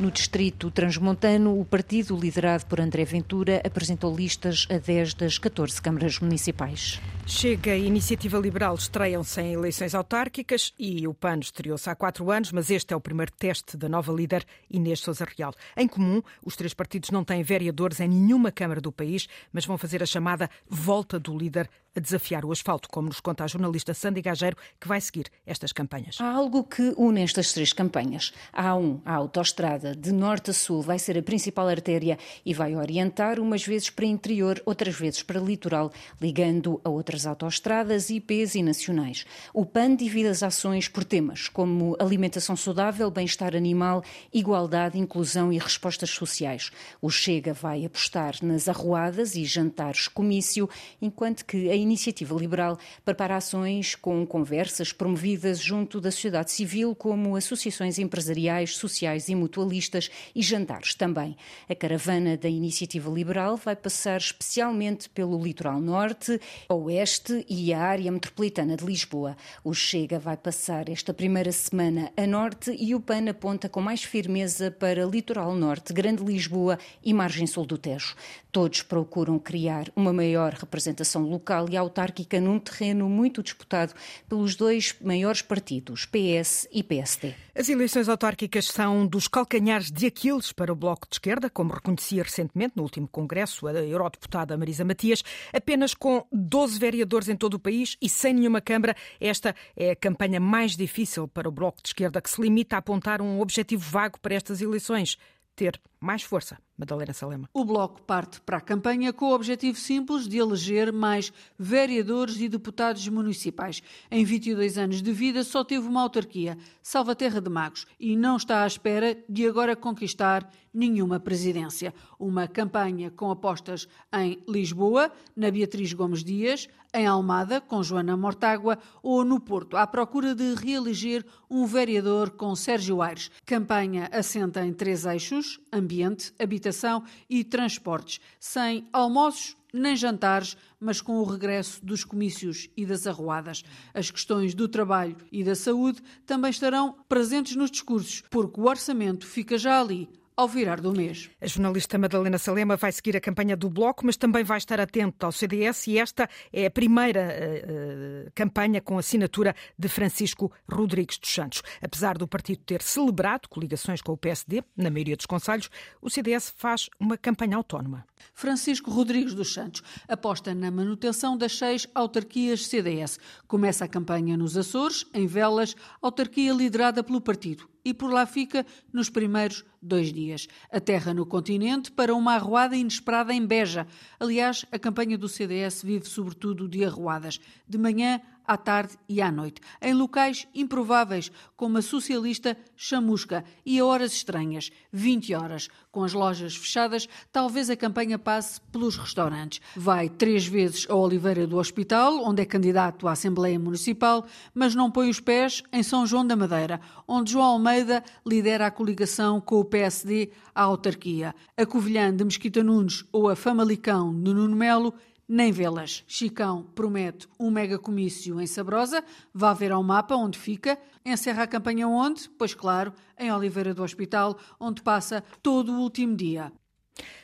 No 0.00 0.10
distrito 0.10 0.72
transmontano, 0.72 1.60
o 1.60 1.64
partido 1.64 2.18
liderado 2.18 2.66
por 2.66 2.80
André 2.80 3.04
Ventura 3.04 3.62
apresentou 3.64 4.14
listas 4.14 4.66
a 4.68 4.78
10 4.78 5.14
das 5.14 5.38
14 5.38 5.80
câmaras 5.80 6.18
municipais. 6.18 7.00
Chega 7.28 7.72
a 7.72 7.76
Iniciativa 7.76 8.38
Liberal 8.38 8.76
estreiam-se 8.76 9.40
em 9.40 9.52
eleições 9.52 9.96
autárquicas 9.96 10.72
e 10.78 11.08
o 11.08 11.12
PAN 11.12 11.40
estreou-se 11.40 11.90
há 11.90 11.94
quatro 11.96 12.30
anos, 12.30 12.52
mas 12.52 12.70
este 12.70 12.94
é 12.94 12.96
o 12.96 13.00
primeiro 13.00 13.32
teste 13.32 13.76
da 13.76 13.88
nova 13.88 14.12
líder 14.12 14.46
Inês 14.70 15.00
Sousa 15.00 15.26
Real. 15.36 15.52
Em 15.76 15.88
comum, 15.88 16.22
os 16.40 16.54
três 16.54 16.72
partidos 16.72 17.10
não 17.10 17.24
têm 17.24 17.42
vereadores 17.42 17.98
em 17.98 18.06
nenhuma 18.06 18.52
Câmara 18.52 18.80
do 18.80 18.92
país, 18.92 19.26
mas 19.52 19.66
vão 19.66 19.76
fazer 19.76 20.04
a 20.04 20.06
chamada 20.06 20.48
volta 20.68 21.18
do 21.18 21.36
líder 21.36 21.68
a 21.96 22.00
desafiar 22.00 22.44
o 22.44 22.52
asfalto, 22.52 22.88
como 22.90 23.08
nos 23.08 23.20
conta 23.20 23.42
a 23.42 23.46
jornalista 23.46 23.94
Sandy 23.94 24.20
Gageiro, 24.20 24.56
que 24.78 24.86
vai 24.86 25.00
seguir 25.00 25.30
estas 25.46 25.72
campanhas. 25.72 26.18
Há 26.20 26.30
algo 26.30 26.62
que 26.62 26.92
une 26.96 27.22
estas 27.22 27.52
três 27.54 27.72
campanhas. 27.72 28.32
A 28.52 28.74
A1, 28.74 29.00
a 29.04 29.14
autoestrada 29.14 29.96
de 29.96 30.12
norte 30.12 30.50
a 30.50 30.54
sul, 30.54 30.82
vai 30.82 30.98
ser 30.98 31.16
a 31.16 31.22
principal 31.22 31.68
artéria 31.68 32.18
e 32.44 32.52
vai 32.52 32.76
orientar 32.76 33.40
umas 33.40 33.64
vezes 33.64 33.88
para 33.88 34.04
interior, 34.04 34.62
outras 34.66 34.94
vezes 34.94 35.22
para 35.22 35.40
litoral, 35.40 35.90
ligando 36.20 36.80
a 36.84 36.90
outras 36.90 37.15
autoestradas, 37.24 38.10
IPs 38.10 38.56
e 38.56 38.62
nacionais. 38.62 39.24
O 39.54 39.64
PAN 39.64 39.94
divide 39.94 40.28
as 40.28 40.42
ações 40.42 40.88
por 40.88 41.04
temas, 41.04 41.48
como 41.48 41.96
alimentação 42.00 42.56
saudável, 42.56 43.10
bem-estar 43.10 43.54
animal, 43.54 44.02
igualdade, 44.34 44.98
inclusão 44.98 45.52
e 45.52 45.58
respostas 45.58 46.10
sociais. 46.10 46.70
O 47.00 47.08
Chega 47.08 47.54
vai 47.54 47.84
apostar 47.84 48.34
nas 48.42 48.68
arruadas 48.68 49.36
e 49.36 49.44
jantares 49.44 50.08
comício, 50.08 50.68
enquanto 51.00 51.44
que 51.44 51.70
a 51.70 51.76
Iniciativa 51.76 52.34
Liberal 52.34 52.78
prepara 53.04 53.36
ações 53.36 53.94
com 53.94 54.26
conversas 54.26 54.92
promovidas 54.92 55.60
junto 55.60 56.00
da 56.00 56.10
sociedade 56.10 56.50
civil, 56.50 56.94
como 56.94 57.36
associações 57.36 57.98
empresariais, 57.98 58.76
sociais 58.76 59.28
e 59.28 59.34
mutualistas, 59.34 60.10
e 60.34 60.42
jantares 60.42 60.94
também. 60.94 61.36
A 61.68 61.74
caravana 61.74 62.36
da 62.36 62.48
Iniciativa 62.48 63.10
Liberal 63.10 63.56
vai 63.56 63.76
passar 63.76 64.18
especialmente 64.18 65.08
pelo 65.10 65.40
litoral 65.42 65.80
norte, 65.80 66.40
oeste 66.68 67.05
e 67.48 67.72
a 67.72 67.80
área 67.80 68.10
metropolitana 68.10 68.76
de 68.76 68.84
Lisboa. 68.84 69.36
O 69.62 69.72
Chega 69.72 70.18
vai 70.18 70.36
passar 70.36 70.88
esta 70.88 71.14
primeira 71.14 71.52
semana 71.52 72.12
a 72.16 72.26
norte 72.26 72.74
e 72.76 72.96
o 72.96 73.00
PAN 73.00 73.30
aponta 73.30 73.68
com 73.68 73.80
mais 73.80 74.02
firmeza 74.02 74.72
para 74.72 75.04
litoral 75.04 75.54
norte, 75.54 75.92
Grande 75.92 76.24
Lisboa 76.24 76.78
e 77.04 77.14
margem 77.14 77.46
sul 77.46 77.64
do 77.64 77.78
Tejo. 77.78 78.16
Todos 78.50 78.82
procuram 78.82 79.38
criar 79.38 79.86
uma 79.94 80.12
maior 80.12 80.54
representação 80.54 81.22
local 81.22 81.68
e 81.70 81.76
autárquica 81.76 82.40
num 82.40 82.58
terreno 82.58 83.08
muito 83.08 83.42
disputado 83.42 83.94
pelos 84.28 84.56
dois 84.56 84.96
maiores 85.00 85.42
partidos, 85.42 86.06
PS 86.06 86.66
e 86.72 86.82
PSD. 86.82 87.34
As 87.54 87.68
eleições 87.68 88.08
autárquicas 88.08 88.66
são 88.66 89.06
dos 89.06 89.28
calcanhares 89.28 89.90
de 89.90 90.06
Aquiles 90.06 90.52
para 90.52 90.72
o 90.72 90.76
Bloco 90.76 91.06
de 91.08 91.14
Esquerda, 91.14 91.48
como 91.48 91.72
reconhecia 91.72 92.22
recentemente 92.22 92.74
no 92.76 92.82
último 92.82 93.06
congresso 93.06 93.66
a 93.66 93.72
eurodeputada 93.72 94.56
Marisa 94.56 94.84
Matias, 94.84 95.22
apenas 95.52 95.94
com 95.94 96.26
12 96.32 96.78
vereadores 96.78 96.95
em 97.28 97.36
todo 97.36 97.54
o 97.54 97.58
país 97.58 97.96
e 98.00 98.08
sem 98.08 98.34
nenhuma 98.34 98.60
Câmara. 98.60 98.96
Esta 99.20 99.54
é 99.76 99.90
a 99.90 99.96
campanha 99.96 100.40
mais 100.40 100.76
difícil 100.76 101.28
para 101.28 101.48
o 101.48 101.52
Bloco 101.52 101.82
de 101.82 101.88
Esquerda, 101.88 102.20
que 102.20 102.30
se 102.30 102.40
limita 102.40 102.76
a 102.76 102.78
apontar 102.78 103.20
um 103.20 103.40
objetivo 103.40 103.82
vago 103.82 104.18
para 104.20 104.34
estas 104.34 104.60
eleições: 104.60 105.16
ter 105.54 105.80
mais 105.98 106.22
força. 106.22 106.58
Madalena 106.76 107.14
Salema. 107.14 107.48
O 107.54 107.64
Bloco 107.64 108.02
parte 108.02 108.40
para 108.42 108.58
a 108.58 108.60
campanha 108.60 109.12
com 109.12 109.26
o 109.26 109.34
objetivo 109.34 109.78
simples 109.78 110.28
de 110.28 110.36
eleger 110.36 110.92
mais 110.92 111.32
vereadores 111.58 112.38
e 112.38 112.48
deputados 112.48 113.08
municipais. 113.08 113.82
Em 114.10 114.24
22 114.24 114.76
anos 114.76 115.00
de 115.00 115.10
vida 115.10 115.42
só 115.42 115.64
teve 115.64 115.88
uma 115.88 116.02
autarquia, 116.02 116.58
Salvaterra 116.82 117.40
de 117.40 117.48
Magos, 117.48 117.86
e 117.98 118.14
não 118.14 118.36
está 118.36 118.62
à 118.62 118.66
espera 118.66 119.16
de 119.26 119.46
agora 119.46 119.74
conquistar 119.74 120.48
nenhuma 120.72 121.18
presidência. 121.18 121.94
Uma 122.18 122.46
campanha 122.46 123.10
com 123.10 123.30
apostas 123.30 123.88
em 124.12 124.38
Lisboa, 124.46 125.10
na 125.34 125.50
Beatriz 125.50 125.94
Gomes 125.94 126.22
Dias, 126.22 126.68
em 126.96 127.06
Almada, 127.06 127.60
com 127.60 127.82
Joana 127.82 128.16
Mortágua, 128.16 128.78
ou 129.02 129.22
no 129.22 129.38
Porto, 129.38 129.76
à 129.76 129.86
procura 129.86 130.34
de 130.34 130.54
reeleger 130.54 131.24
um 131.48 131.66
vereador 131.66 132.30
com 132.30 132.56
Sérgio 132.56 133.02
Aires. 133.02 133.30
Campanha 133.44 134.08
assenta 134.10 134.64
em 134.64 134.72
três 134.72 135.04
eixos: 135.04 135.60
ambiente, 135.70 136.32
habitação 136.38 137.04
e 137.28 137.44
transportes, 137.44 138.18
sem 138.40 138.88
almoços 138.92 139.56
nem 139.74 139.94
jantares, 139.94 140.56
mas 140.80 141.02
com 141.02 141.18
o 141.18 141.24
regresso 141.24 141.84
dos 141.84 142.02
comícios 142.02 142.70
e 142.74 142.86
das 142.86 143.06
arruadas. 143.06 143.62
As 143.92 144.10
questões 144.10 144.54
do 144.54 144.66
trabalho 144.66 145.16
e 145.30 145.44
da 145.44 145.54
saúde 145.54 146.02
também 146.24 146.50
estarão 146.50 146.96
presentes 147.06 147.54
nos 147.56 147.70
discursos, 147.70 148.22
porque 148.30 148.58
o 148.58 148.64
orçamento 148.64 149.26
fica 149.26 149.58
já 149.58 149.78
ali 149.78 150.08
ao 150.36 150.46
virar 150.46 150.80
do 150.82 150.92
mês. 150.92 151.30
A 151.40 151.46
jornalista 151.46 151.96
Madalena 151.96 152.36
Salema 152.36 152.76
vai 152.76 152.92
seguir 152.92 153.16
a 153.16 153.20
campanha 153.20 153.56
do 153.56 153.70
Bloco, 153.70 154.04
mas 154.04 154.18
também 154.18 154.44
vai 154.44 154.58
estar 154.58 154.78
atento 154.78 155.24
ao 155.24 155.32
CDS 155.32 155.86
e 155.86 155.98
esta 155.98 156.28
é 156.52 156.66
a 156.66 156.70
primeira 156.70 157.26
uh, 157.26 158.30
campanha 158.34 158.82
com 158.82 158.98
assinatura 158.98 159.56
de 159.78 159.88
Francisco 159.88 160.52
Rodrigues 160.70 161.16
dos 161.16 161.32
Santos. 161.32 161.62
Apesar 161.80 162.18
do 162.18 162.28
partido 162.28 162.60
ter 162.66 162.82
celebrado 162.82 163.48
coligações 163.48 164.02
com 164.02 164.12
o 164.12 164.16
PSD, 164.16 164.62
na 164.76 164.90
maioria 164.90 165.16
dos 165.16 165.24
conselhos, 165.24 165.70
o 166.02 166.10
CDS 166.10 166.52
faz 166.54 166.90
uma 167.00 167.16
campanha 167.16 167.56
autónoma. 167.56 168.04
Francisco 168.34 168.90
Rodrigues 168.90 169.32
dos 169.32 169.54
Santos 169.54 169.82
aposta 170.06 170.54
na 170.54 170.70
manutenção 170.70 171.36
das 171.38 171.56
seis 171.56 171.86
autarquias 171.94 172.66
CDS. 172.66 173.18
Começa 173.48 173.86
a 173.86 173.88
campanha 173.88 174.36
nos 174.36 174.54
Açores, 174.56 175.06
em 175.14 175.26
Velas, 175.26 175.74
autarquia 176.02 176.52
liderada 176.52 177.02
pelo 177.02 177.22
partido 177.22 177.66
e 177.86 177.94
por 177.94 178.12
lá 178.12 178.26
fica 178.26 178.66
nos 178.92 179.08
primeiros 179.08 179.64
dois 179.80 180.12
dias. 180.12 180.48
Aterra 180.72 181.14
no 181.14 181.24
continente 181.24 181.92
para 181.92 182.12
uma 182.12 182.34
arruada 182.34 182.76
inesperada 182.76 183.32
em 183.32 183.46
Beja. 183.46 183.86
Aliás, 184.18 184.66
a 184.72 184.78
campanha 184.78 185.16
do 185.16 185.28
CDS 185.28 185.84
vive 185.84 186.04
sobretudo 186.04 186.68
de 186.68 186.84
arruadas. 186.84 187.40
De 187.68 187.78
manhã 187.78 188.20
à 188.46 188.56
tarde 188.56 188.96
e 189.08 189.20
à 189.20 189.30
noite, 189.30 189.60
em 189.80 189.94
locais 189.94 190.46
improváveis, 190.54 191.30
como 191.56 191.78
a 191.78 191.82
socialista 191.82 192.56
Chamusca, 192.76 193.44
e 193.64 193.78
a 193.78 193.84
horas 193.84 194.12
estranhas, 194.12 194.70
20 194.92 195.34
horas. 195.34 195.68
Com 195.90 196.04
as 196.04 196.12
lojas 196.12 196.54
fechadas, 196.54 197.08
talvez 197.32 197.70
a 197.70 197.76
campanha 197.76 198.18
passe 198.18 198.60
pelos 198.70 198.96
restaurantes. 198.96 199.60
Vai 199.74 200.10
três 200.10 200.46
vezes 200.46 200.86
a 200.90 200.94
Oliveira 200.94 201.46
do 201.46 201.56
Hospital, 201.56 202.22
onde 202.22 202.42
é 202.42 202.44
candidato 202.44 203.08
à 203.08 203.12
Assembleia 203.12 203.58
Municipal, 203.58 204.26
mas 204.54 204.74
não 204.74 204.90
põe 204.90 205.08
os 205.08 205.20
pés 205.20 205.62
em 205.72 205.82
São 205.82 206.06
João 206.06 206.26
da 206.26 206.36
Madeira, 206.36 206.80
onde 207.08 207.32
João 207.32 207.46
Almeida 207.46 208.04
lidera 208.26 208.66
a 208.66 208.70
coligação 208.70 209.40
com 209.40 209.58
o 209.58 209.64
PSD 209.64 210.30
à 210.54 210.62
autarquia. 210.62 211.34
A 211.56 211.64
Covilhã 211.64 212.14
de 212.14 212.24
Mesquita 212.24 212.62
Nunes 212.62 213.04
ou 213.10 213.28
a 213.28 213.36
Famalicão 213.36 214.12
de 214.14 214.34
Nuno 214.34 214.54
Melo 214.54 214.94
nem 215.28 215.52
vê-las. 215.52 216.04
Chicão 216.06 216.62
promete 216.74 217.28
um 217.38 217.50
mega 217.50 217.78
comício 217.78 218.40
em 218.40 218.46
Sabrosa, 218.46 219.04
vá 219.32 219.52
ver 219.52 219.72
ao 219.72 219.82
mapa 219.82 220.14
onde 220.14 220.38
fica, 220.38 220.78
encerra 221.04 221.44
a 221.44 221.46
campanha 221.46 221.88
onde? 221.88 222.28
Pois 222.30 222.54
claro, 222.54 222.92
em 223.18 223.32
Oliveira 223.32 223.74
do 223.74 223.82
Hospital, 223.82 224.38
onde 224.58 224.82
passa 224.82 225.22
todo 225.42 225.72
o 225.72 225.80
último 225.80 226.16
dia. 226.16 226.52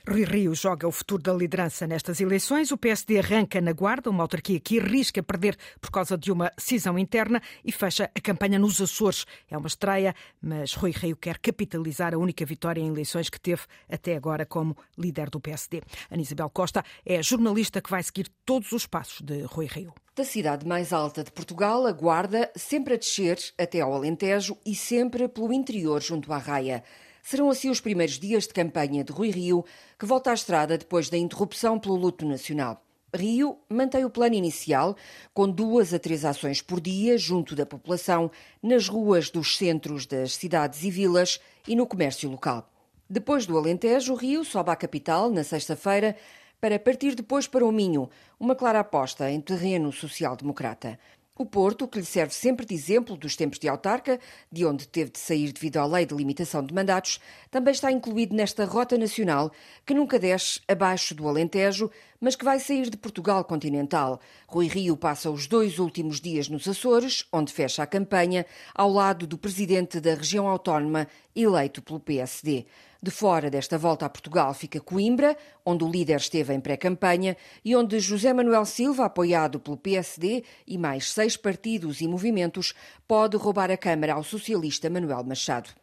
Rui 0.09 0.25
Rio 0.25 0.55
joga 0.55 0.87
o 0.89 0.93
futuro 0.93 1.23
da 1.23 1.33
liderança 1.33 1.87
nestas 1.87 2.21
eleições. 2.21 2.73
O 2.73 2.77
PSD 2.77 3.19
arranca 3.19 3.61
na 3.61 3.73
Guarda, 3.73 4.11
uma 4.11 4.25
autarquia 4.25 4.59
que 4.59 4.81
arrisca 4.81 5.23
perder 5.23 5.57
por 5.81 5.91
causa 5.91 6.19
de 6.19 6.33
uma 6.33 6.51
cisão 6.59 6.99
interna 6.99 7.41
e 7.65 7.71
fecha 7.71 8.11
a 8.15 8.21
campanha 8.21 8.59
nos 8.59 8.81
Açores. 8.81 9.25
É 9.51 9.57
uma 9.57 9.69
estreia, 9.69 10.15
mas 10.41 10.75
Rui 10.75 10.91
Rio 10.91 11.17
quer 11.17 11.39
capitalizar 11.39 12.15
a 12.15 12.19
única 12.19 12.45
vitória 12.45 12.81
em 12.81 12.89
eleições 12.89 13.31
que 13.31 13.41
teve 13.41 13.63
até 13.89 14.17
agora 14.17 14.45
como 14.45 14.77
líder 14.99 15.31
do 15.31 15.41
PSD. 15.41 15.83
Ana 16.11 16.23
Isabel 16.23 16.51
Costa 16.51 16.85
é 17.07 17.19
a 17.19 17.23
jornalista 17.23 17.81
que 17.81 17.91
vai 17.91 18.03
seguir 18.03 18.29
todos 18.45 18.73
os 18.73 18.87
passos 18.87 19.21
de 19.21 19.43
Rui 19.43 19.67
Rio. 19.67 19.95
Da 20.15 20.25
cidade 20.25 20.67
mais 20.67 20.93
alta 20.93 21.25
de 21.25 21.33
Portugal, 21.33 21.87
a 21.87 21.93
Guarda, 21.93 22.51
sempre 22.55 22.95
a 22.95 22.97
descer 22.99 23.39
até 23.59 23.81
ao 23.81 23.95
Alentejo 23.95 24.59
e 24.67 24.75
sempre 24.75 25.27
pelo 25.29 25.53
interior 25.53 26.03
junto 26.03 26.33
à 26.33 26.39
Raia. 26.39 26.85
Serão 27.23 27.49
assim 27.49 27.71
os 27.71 27.81
primeiros 27.81 28.19
dias 28.19 28.47
de 28.47 28.53
campanha 28.53 29.05
de 29.05 29.13
Rui 29.13 29.31
Rio, 29.31 29.65
que 29.97 30.05
volta 30.05 30.33
à 30.33 30.35
estrada 30.35 30.77
depois 30.77 31.09
da 31.09 31.17
interrupção 31.17 31.79
pelo 31.79 31.95
luto 31.95 32.27
nacional. 32.27 32.85
Rio 33.15 33.59
mantém 33.69 34.05
o 34.05 34.11
plano 34.11 34.35
inicial, 34.35 34.97
com 35.33 35.49
duas 35.49 35.95
a 35.95 35.99
três 35.99 36.25
ações 36.25 36.61
por 36.61 36.81
dia 36.81 37.17
junto 37.17 37.55
da 37.55 37.65
população, 37.65 38.31
nas 38.63 38.89
ruas 38.89 39.31
dos 39.31 39.57
centros 39.57 40.07
das 40.07 40.35
cidades 40.35 40.83
e 40.83 40.91
vilas 40.91 41.39
e 41.69 41.77
no 41.77 41.87
comércio 41.87 42.29
local. 42.29 42.69
Depois 43.09 43.47
do 43.47 43.57
Alentejo, 43.57 44.15
Rio 44.15 44.45
sobe 44.45 44.71
à 44.71 44.77
capital 44.77 45.31
na 45.31 45.45
sexta-feira 45.45 46.17
para 46.59 46.79
partir 46.79 47.15
depois 47.15 47.47
para 47.47 47.67
o 47.67 47.71
Minho, 47.71 48.09
uma 48.41 48.55
clara 48.55 48.81
aposta 48.81 49.31
em 49.31 49.41
terreno 49.41 49.93
social-democrata. 49.93 50.99
O 51.43 51.47
Porto, 51.47 51.89
que 51.89 51.99
lhe 51.99 52.05
serve 52.05 52.33
sempre 52.33 52.65
de 52.65 52.73
exemplo 52.73 53.17
dos 53.17 53.35
tempos 53.35 53.59
de 53.59 53.67
autarca, 53.67 54.21
de 54.49 54.65
onde 54.65 54.87
teve 54.87 55.11
de 55.11 55.19
sair 55.19 55.51
devido 55.51 55.79
à 55.79 55.85
lei 55.85 56.07
de 56.07 56.15
limitação 56.15 56.65
de 56.65 56.73
mandatos, 56.73 57.19
também 57.51 57.73
está 57.73 57.91
incluído 57.91 58.33
nesta 58.33 58.65
rota 58.65 58.97
nacional 58.97 59.51
que 59.85 59.93
nunca 59.93 60.21
desce 60.21 60.61
abaixo 60.69 61.17
do 61.17 61.27
Alentejo, 61.27 61.91
mas 62.21 62.37
que 62.37 62.45
vai 62.45 62.61
sair 62.61 62.89
de 62.89 62.97
Portugal 62.97 63.43
continental. 63.43 64.21
Rui 64.47 64.69
Rio 64.69 64.97
passa 64.97 65.33
os 65.33 65.49
dois 65.49 65.81
últimos 65.81 66.21
dias 66.21 66.49
nos 66.49 66.69
Açores, 66.69 67.27
onde 67.33 67.53
fecha 67.53 67.83
a 67.83 67.87
campanha, 67.89 68.47
ao 68.73 68.89
lado 68.89 69.27
do 69.27 69.37
presidente 69.37 69.99
da 69.99 70.15
região 70.15 70.47
autónoma 70.47 71.09
eleito 71.35 71.83
pelo 71.83 72.01
PSD. 72.01 72.67
De 73.03 73.11
fora 73.11 73.51
desta 73.51 73.77
volta 73.77 74.07
a 74.07 74.09
Portugal 74.09 74.55
fica 74.55 74.81
Coimbra, 74.81 75.37
onde 75.67 75.83
o 75.83 75.91
líder 75.91 76.17
esteve 76.17 76.55
em 76.55 76.61
pré-campanha 76.61 77.37
e 77.65 77.75
onde 77.75 77.99
José 77.99 78.33
Manuel 78.33 78.65
Silva, 78.65 79.07
apoiado 79.07 79.59
pelo 79.59 79.77
PSD 79.77 80.45
e 80.67 80.79
mais 80.79 81.13
seis 81.13 81.37
partidos 81.37 82.01
e 82.01 82.07
movimentos, 82.07 82.75
pode 83.09 83.37
roubar 83.37 83.71
a 83.71 83.77
Câmara 83.77 84.15
ao 84.15 84.23
socialista 84.23 84.89
Manuel 84.89 85.25
Machado. 85.25 85.82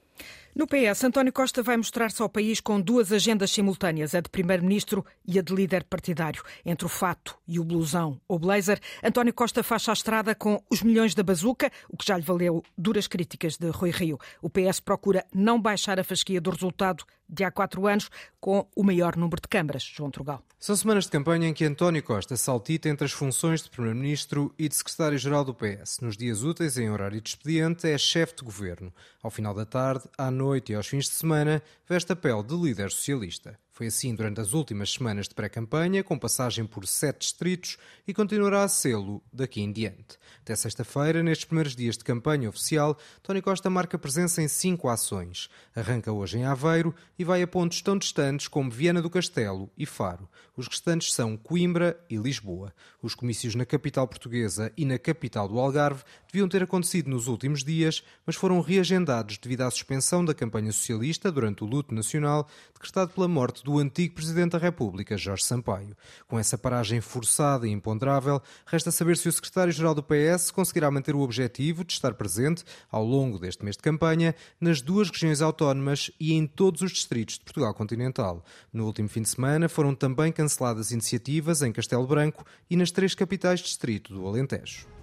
No 0.55 0.65
PS, 0.65 1.03
António 1.03 1.31
Costa 1.31 1.61
vai 1.61 1.77
mostrar-se 1.77 2.21
ao 2.21 2.27
país 2.27 2.59
com 2.59 2.81
duas 2.81 3.11
agendas 3.11 3.51
simultâneas, 3.51 4.15
a 4.15 4.19
de 4.19 4.29
primeiro-ministro 4.29 5.05
e 5.25 5.37
a 5.37 5.41
de 5.41 5.53
líder 5.53 5.83
partidário. 5.83 6.43
Entre 6.65 6.85
o 6.85 6.89
fato 6.89 7.37
e 7.47 7.59
o 7.59 7.63
blusão 7.63 8.19
ou 8.27 8.39
blazer, 8.39 8.79
António 9.03 9.33
Costa 9.33 9.61
faz 9.61 9.87
a 9.87 9.93
estrada 9.93 10.33
com 10.33 10.61
os 10.69 10.81
milhões 10.81 11.13
da 11.13 11.23
bazuca, 11.23 11.71
o 11.87 11.95
que 11.95 12.05
já 12.05 12.17
lhe 12.17 12.23
valeu 12.23 12.63
duras 12.77 13.07
críticas 13.07 13.57
de 13.57 13.69
Rui 13.69 13.91
Rio. 13.91 14.17
O 14.41 14.49
PS 14.49 14.79
procura 14.79 15.23
não 15.33 15.61
baixar 15.61 15.99
a 15.99 16.03
fasquia 16.03 16.41
do 16.41 16.49
resultado 16.49 17.05
de 17.29 17.43
há 17.43 17.51
quatro 17.51 17.85
anos, 17.85 18.09
com 18.39 18.67
o 18.75 18.83
maior 18.83 19.15
número 19.15 19.41
de 19.41 19.47
câmaras. 19.47 19.83
João 19.83 20.09
Trugal. 20.09 20.43
São 20.59 20.75
semanas 20.75 21.05
de 21.05 21.11
campanha 21.11 21.47
em 21.47 21.53
que 21.53 21.63
António 21.63 22.03
Costa 22.03 22.35
saltita 22.35 22.89
entre 22.89 23.05
as 23.05 23.11
funções 23.11 23.61
de 23.61 23.69
Primeiro-Ministro 23.69 24.53
e 24.57 24.67
de 24.67 24.75
Secretário-Geral 24.75 25.45
do 25.45 25.53
PS. 25.53 25.99
Nos 26.01 26.17
dias 26.17 26.43
úteis, 26.43 26.77
em 26.77 26.89
horário 26.89 27.21
de 27.21 27.29
expediente, 27.29 27.87
é 27.87 27.97
chefe 27.97 28.35
de 28.35 28.43
governo. 28.43 28.93
Ao 29.23 29.31
final 29.31 29.53
da 29.53 29.65
tarde, 29.65 30.03
à 30.17 30.29
noite 30.29 30.71
e 30.71 30.75
aos 30.75 30.87
fins 30.87 31.05
de 31.05 31.11
semana, 31.11 31.61
veste 31.87 32.11
a 32.11 32.15
pele 32.15 32.43
de 32.43 32.55
líder 32.55 32.91
socialista. 32.91 33.57
Foi 33.79 33.87
assim 33.87 34.13
durante 34.13 34.41
as 34.41 34.51
últimas 34.51 34.91
semanas 34.91 35.29
de 35.29 35.33
pré-campanha, 35.33 36.03
com 36.03 36.19
passagem 36.19 36.65
por 36.65 36.85
sete 36.85 37.21
distritos 37.21 37.77
e 38.05 38.13
continuará 38.13 38.63
a 38.63 38.67
sê-lo 38.67 39.23
daqui 39.31 39.61
em 39.61 39.71
diante. 39.71 40.19
Até 40.41 40.53
sexta-feira, 40.53 41.23
nestes 41.23 41.45
primeiros 41.45 41.77
dias 41.77 41.97
de 41.97 42.03
campanha 42.03 42.49
oficial, 42.49 42.97
Tony 43.23 43.41
Costa 43.41 43.69
marca 43.69 43.97
presença 43.97 44.41
em 44.41 44.49
cinco 44.49 44.89
ações. 44.89 45.49
Arranca 45.73 46.11
hoje 46.11 46.39
em 46.39 46.43
Aveiro 46.43 46.93
e 47.17 47.23
vai 47.23 47.41
a 47.41 47.47
pontos 47.47 47.81
tão 47.81 47.97
distantes 47.97 48.49
como 48.49 48.69
Viana 48.69 49.01
do 49.01 49.09
Castelo 49.09 49.71
e 49.77 49.85
Faro. 49.85 50.27
Os 50.59 50.67
restantes 50.67 51.13
são 51.13 51.37
Coimbra 51.37 51.97
e 52.09 52.17
Lisboa. 52.17 52.73
Os 53.01 53.15
comícios 53.15 53.55
na 53.55 53.65
capital 53.65 54.05
portuguesa 54.05 54.73
e 54.75 54.83
na 54.83 54.99
capital 54.99 55.47
do 55.47 55.57
Algarve 55.57 56.03
deviam 56.29 56.49
ter 56.49 56.61
acontecido 56.61 57.09
nos 57.09 57.27
últimos 57.27 57.63
dias, 57.63 58.03
mas 58.25 58.35
foram 58.35 58.59
reagendados 58.59 59.37
devido 59.37 59.61
à 59.61 59.71
suspensão 59.71 60.25
da 60.25 60.33
campanha 60.33 60.73
socialista 60.73 61.31
durante 61.31 61.63
o 61.63 61.65
luto 61.65 61.95
nacional 61.95 62.45
decretado 62.73 63.11
pela 63.11 63.27
morte 63.27 63.63
do 63.63 63.79
antigo 63.79 64.15
Presidente 64.15 64.51
da 64.51 64.57
República, 64.57 65.17
Jorge 65.17 65.43
Sampaio. 65.43 65.95
Com 66.27 66.37
essa 66.37 66.57
paragem 66.57 66.99
forçada 66.99 67.65
e 67.65 67.71
imponderável, 67.71 68.41
resta 68.65 68.91
saber 68.91 69.15
se 69.15 69.29
o 69.29 69.31
Secretário-Geral 69.31 69.95
do 69.95 70.03
PS 70.03 70.51
conseguirá 70.51 70.91
manter 70.91 71.15
o 71.15 71.21
objetivo 71.21 71.85
de 71.85 71.93
estar 71.93 72.13
presente, 72.15 72.65
ao 72.91 73.05
longo 73.05 73.39
deste 73.39 73.63
mês 73.63 73.77
de 73.77 73.81
campanha, 73.81 74.35
nas 74.59 74.81
duas 74.81 75.09
regiões 75.09 75.41
autónomas 75.41 76.11
e 76.19 76.33
em 76.33 76.45
todos 76.45 76.81
os 76.81 76.91
distritos 76.91 77.35
de 77.35 77.45
Portugal 77.45 77.73
continental. 77.73 78.43
No 78.73 78.85
último 78.85 79.07
fim 79.07 79.21
de 79.21 79.29
semana 79.29 79.69
foram 79.69 79.95
também 79.95 80.33
canceladas 80.49 80.91
iniciativas 80.91 81.61
em 81.61 81.71
Castelo 81.71 82.07
Branco 82.07 82.43
e 82.69 82.75
nas 82.75 82.89
três 82.89 83.13
capitais 83.13 83.59
distrito 83.59 84.11
do 84.11 84.27
Alentejo. 84.27 84.98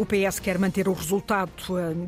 O 0.00 0.06
PS 0.06 0.40
quer 0.40 0.58
manter 0.58 0.88
o 0.88 0.94
resultado 0.94 1.52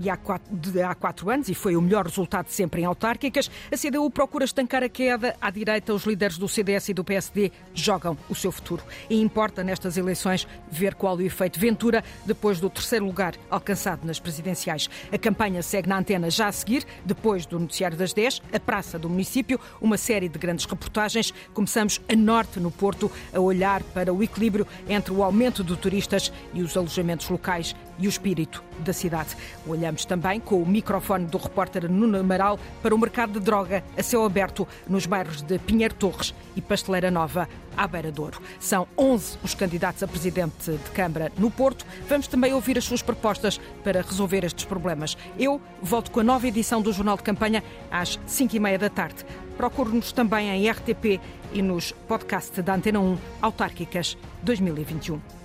de 0.00 0.08
há, 0.08 0.16
quatro, 0.16 0.56
de 0.56 0.80
há 0.80 0.94
quatro 0.94 1.28
anos 1.28 1.50
e 1.50 1.54
foi 1.54 1.76
o 1.76 1.82
melhor 1.82 2.06
resultado 2.06 2.48
sempre 2.48 2.80
em 2.80 2.86
autárquicas. 2.86 3.50
A 3.70 3.76
CDU 3.76 4.10
procura 4.10 4.46
estancar 4.46 4.82
a 4.82 4.88
queda. 4.88 5.36
À 5.38 5.50
direita, 5.50 5.92
os 5.92 6.04
líderes 6.04 6.38
do 6.38 6.48
CDS 6.48 6.88
e 6.88 6.94
do 6.94 7.04
PSD 7.04 7.52
jogam 7.74 8.16
o 8.30 8.34
seu 8.34 8.50
futuro. 8.50 8.82
E 9.10 9.20
importa 9.20 9.62
nestas 9.62 9.98
eleições 9.98 10.48
ver 10.70 10.94
qual 10.94 11.18
o 11.18 11.20
efeito 11.20 11.60
Ventura 11.60 12.02
depois 12.24 12.58
do 12.58 12.70
terceiro 12.70 13.04
lugar 13.04 13.34
alcançado 13.50 14.06
nas 14.06 14.18
presidenciais. 14.18 14.88
A 15.12 15.18
campanha 15.18 15.62
segue 15.62 15.90
na 15.90 15.98
antena 15.98 16.30
já 16.30 16.48
a 16.48 16.52
seguir, 16.52 16.86
depois 17.04 17.44
do 17.44 17.60
Noticiário 17.60 17.98
das 17.98 18.14
10, 18.14 18.40
a 18.54 18.58
Praça 18.58 18.98
do 18.98 19.10
Município, 19.10 19.60
uma 19.82 19.98
série 19.98 20.30
de 20.30 20.38
grandes 20.38 20.64
reportagens. 20.64 21.34
Começamos 21.52 22.00
a 22.10 22.16
norte, 22.16 22.58
no 22.58 22.70
Porto, 22.70 23.12
a 23.34 23.38
olhar 23.38 23.82
para 23.82 24.14
o 24.14 24.22
equilíbrio 24.22 24.66
entre 24.88 25.12
o 25.12 25.22
aumento 25.22 25.62
de 25.62 25.76
turistas 25.76 26.32
e 26.54 26.62
os 26.62 26.74
alojamentos 26.74 27.28
locais 27.28 27.76
e 27.98 28.06
o 28.06 28.08
espírito 28.08 28.62
da 28.80 28.92
cidade. 28.92 29.36
Olhamos 29.66 30.04
também 30.04 30.40
com 30.40 30.60
o 30.60 30.66
microfone 30.66 31.26
do 31.26 31.38
repórter 31.38 31.90
Nuno 31.90 32.18
Amaral 32.18 32.58
para 32.82 32.94
o 32.94 32.98
mercado 32.98 33.38
de 33.38 33.40
droga 33.40 33.84
a 33.96 34.02
céu 34.02 34.24
aberto 34.24 34.66
nos 34.88 35.06
bairros 35.06 35.42
de 35.42 35.58
Pinheiro 35.58 35.94
Torres 35.94 36.34
e 36.56 36.60
Pasteleira 36.60 37.10
Nova, 37.10 37.48
à 37.76 37.86
Beira 37.86 38.10
Douro. 38.10 38.40
São 38.58 38.86
11 38.96 39.38
os 39.42 39.54
candidatos 39.54 40.02
a 40.02 40.08
presidente 40.08 40.72
de 40.72 40.90
Câmara 40.90 41.32
no 41.38 41.50
Porto. 41.50 41.86
Vamos 42.08 42.26
também 42.26 42.52
ouvir 42.52 42.78
as 42.78 42.84
suas 42.84 43.02
propostas 43.02 43.60
para 43.84 44.02
resolver 44.02 44.44
estes 44.44 44.64
problemas. 44.64 45.16
Eu 45.38 45.60
volto 45.80 46.10
com 46.10 46.20
a 46.20 46.24
nova 46.24 46.46
edição 46.46 46.82
do 46.82 46.92
Jornal 46.92 47.16
de 47.16 47.22
Campanha 47.22 47.62
às 47.90 48.18
5 48.26 48.56
e 48.56 48.60
meia 48.60 48.78
da 48.78 48.90
tarde. 48.90 49.24
Procure-nos 49.56 50.12
também 50.12 50.48
em 50.48 50.70
RTP 50.70 51.20
e 51.52 51.62
nos 51.62 51.92
podcasts 51.92 52.62
da 52.64 52.74
Antena 52.74 53.00
1 53.00 53.18
Autárquicas 53.40 54.16
2021. 54.42 55.32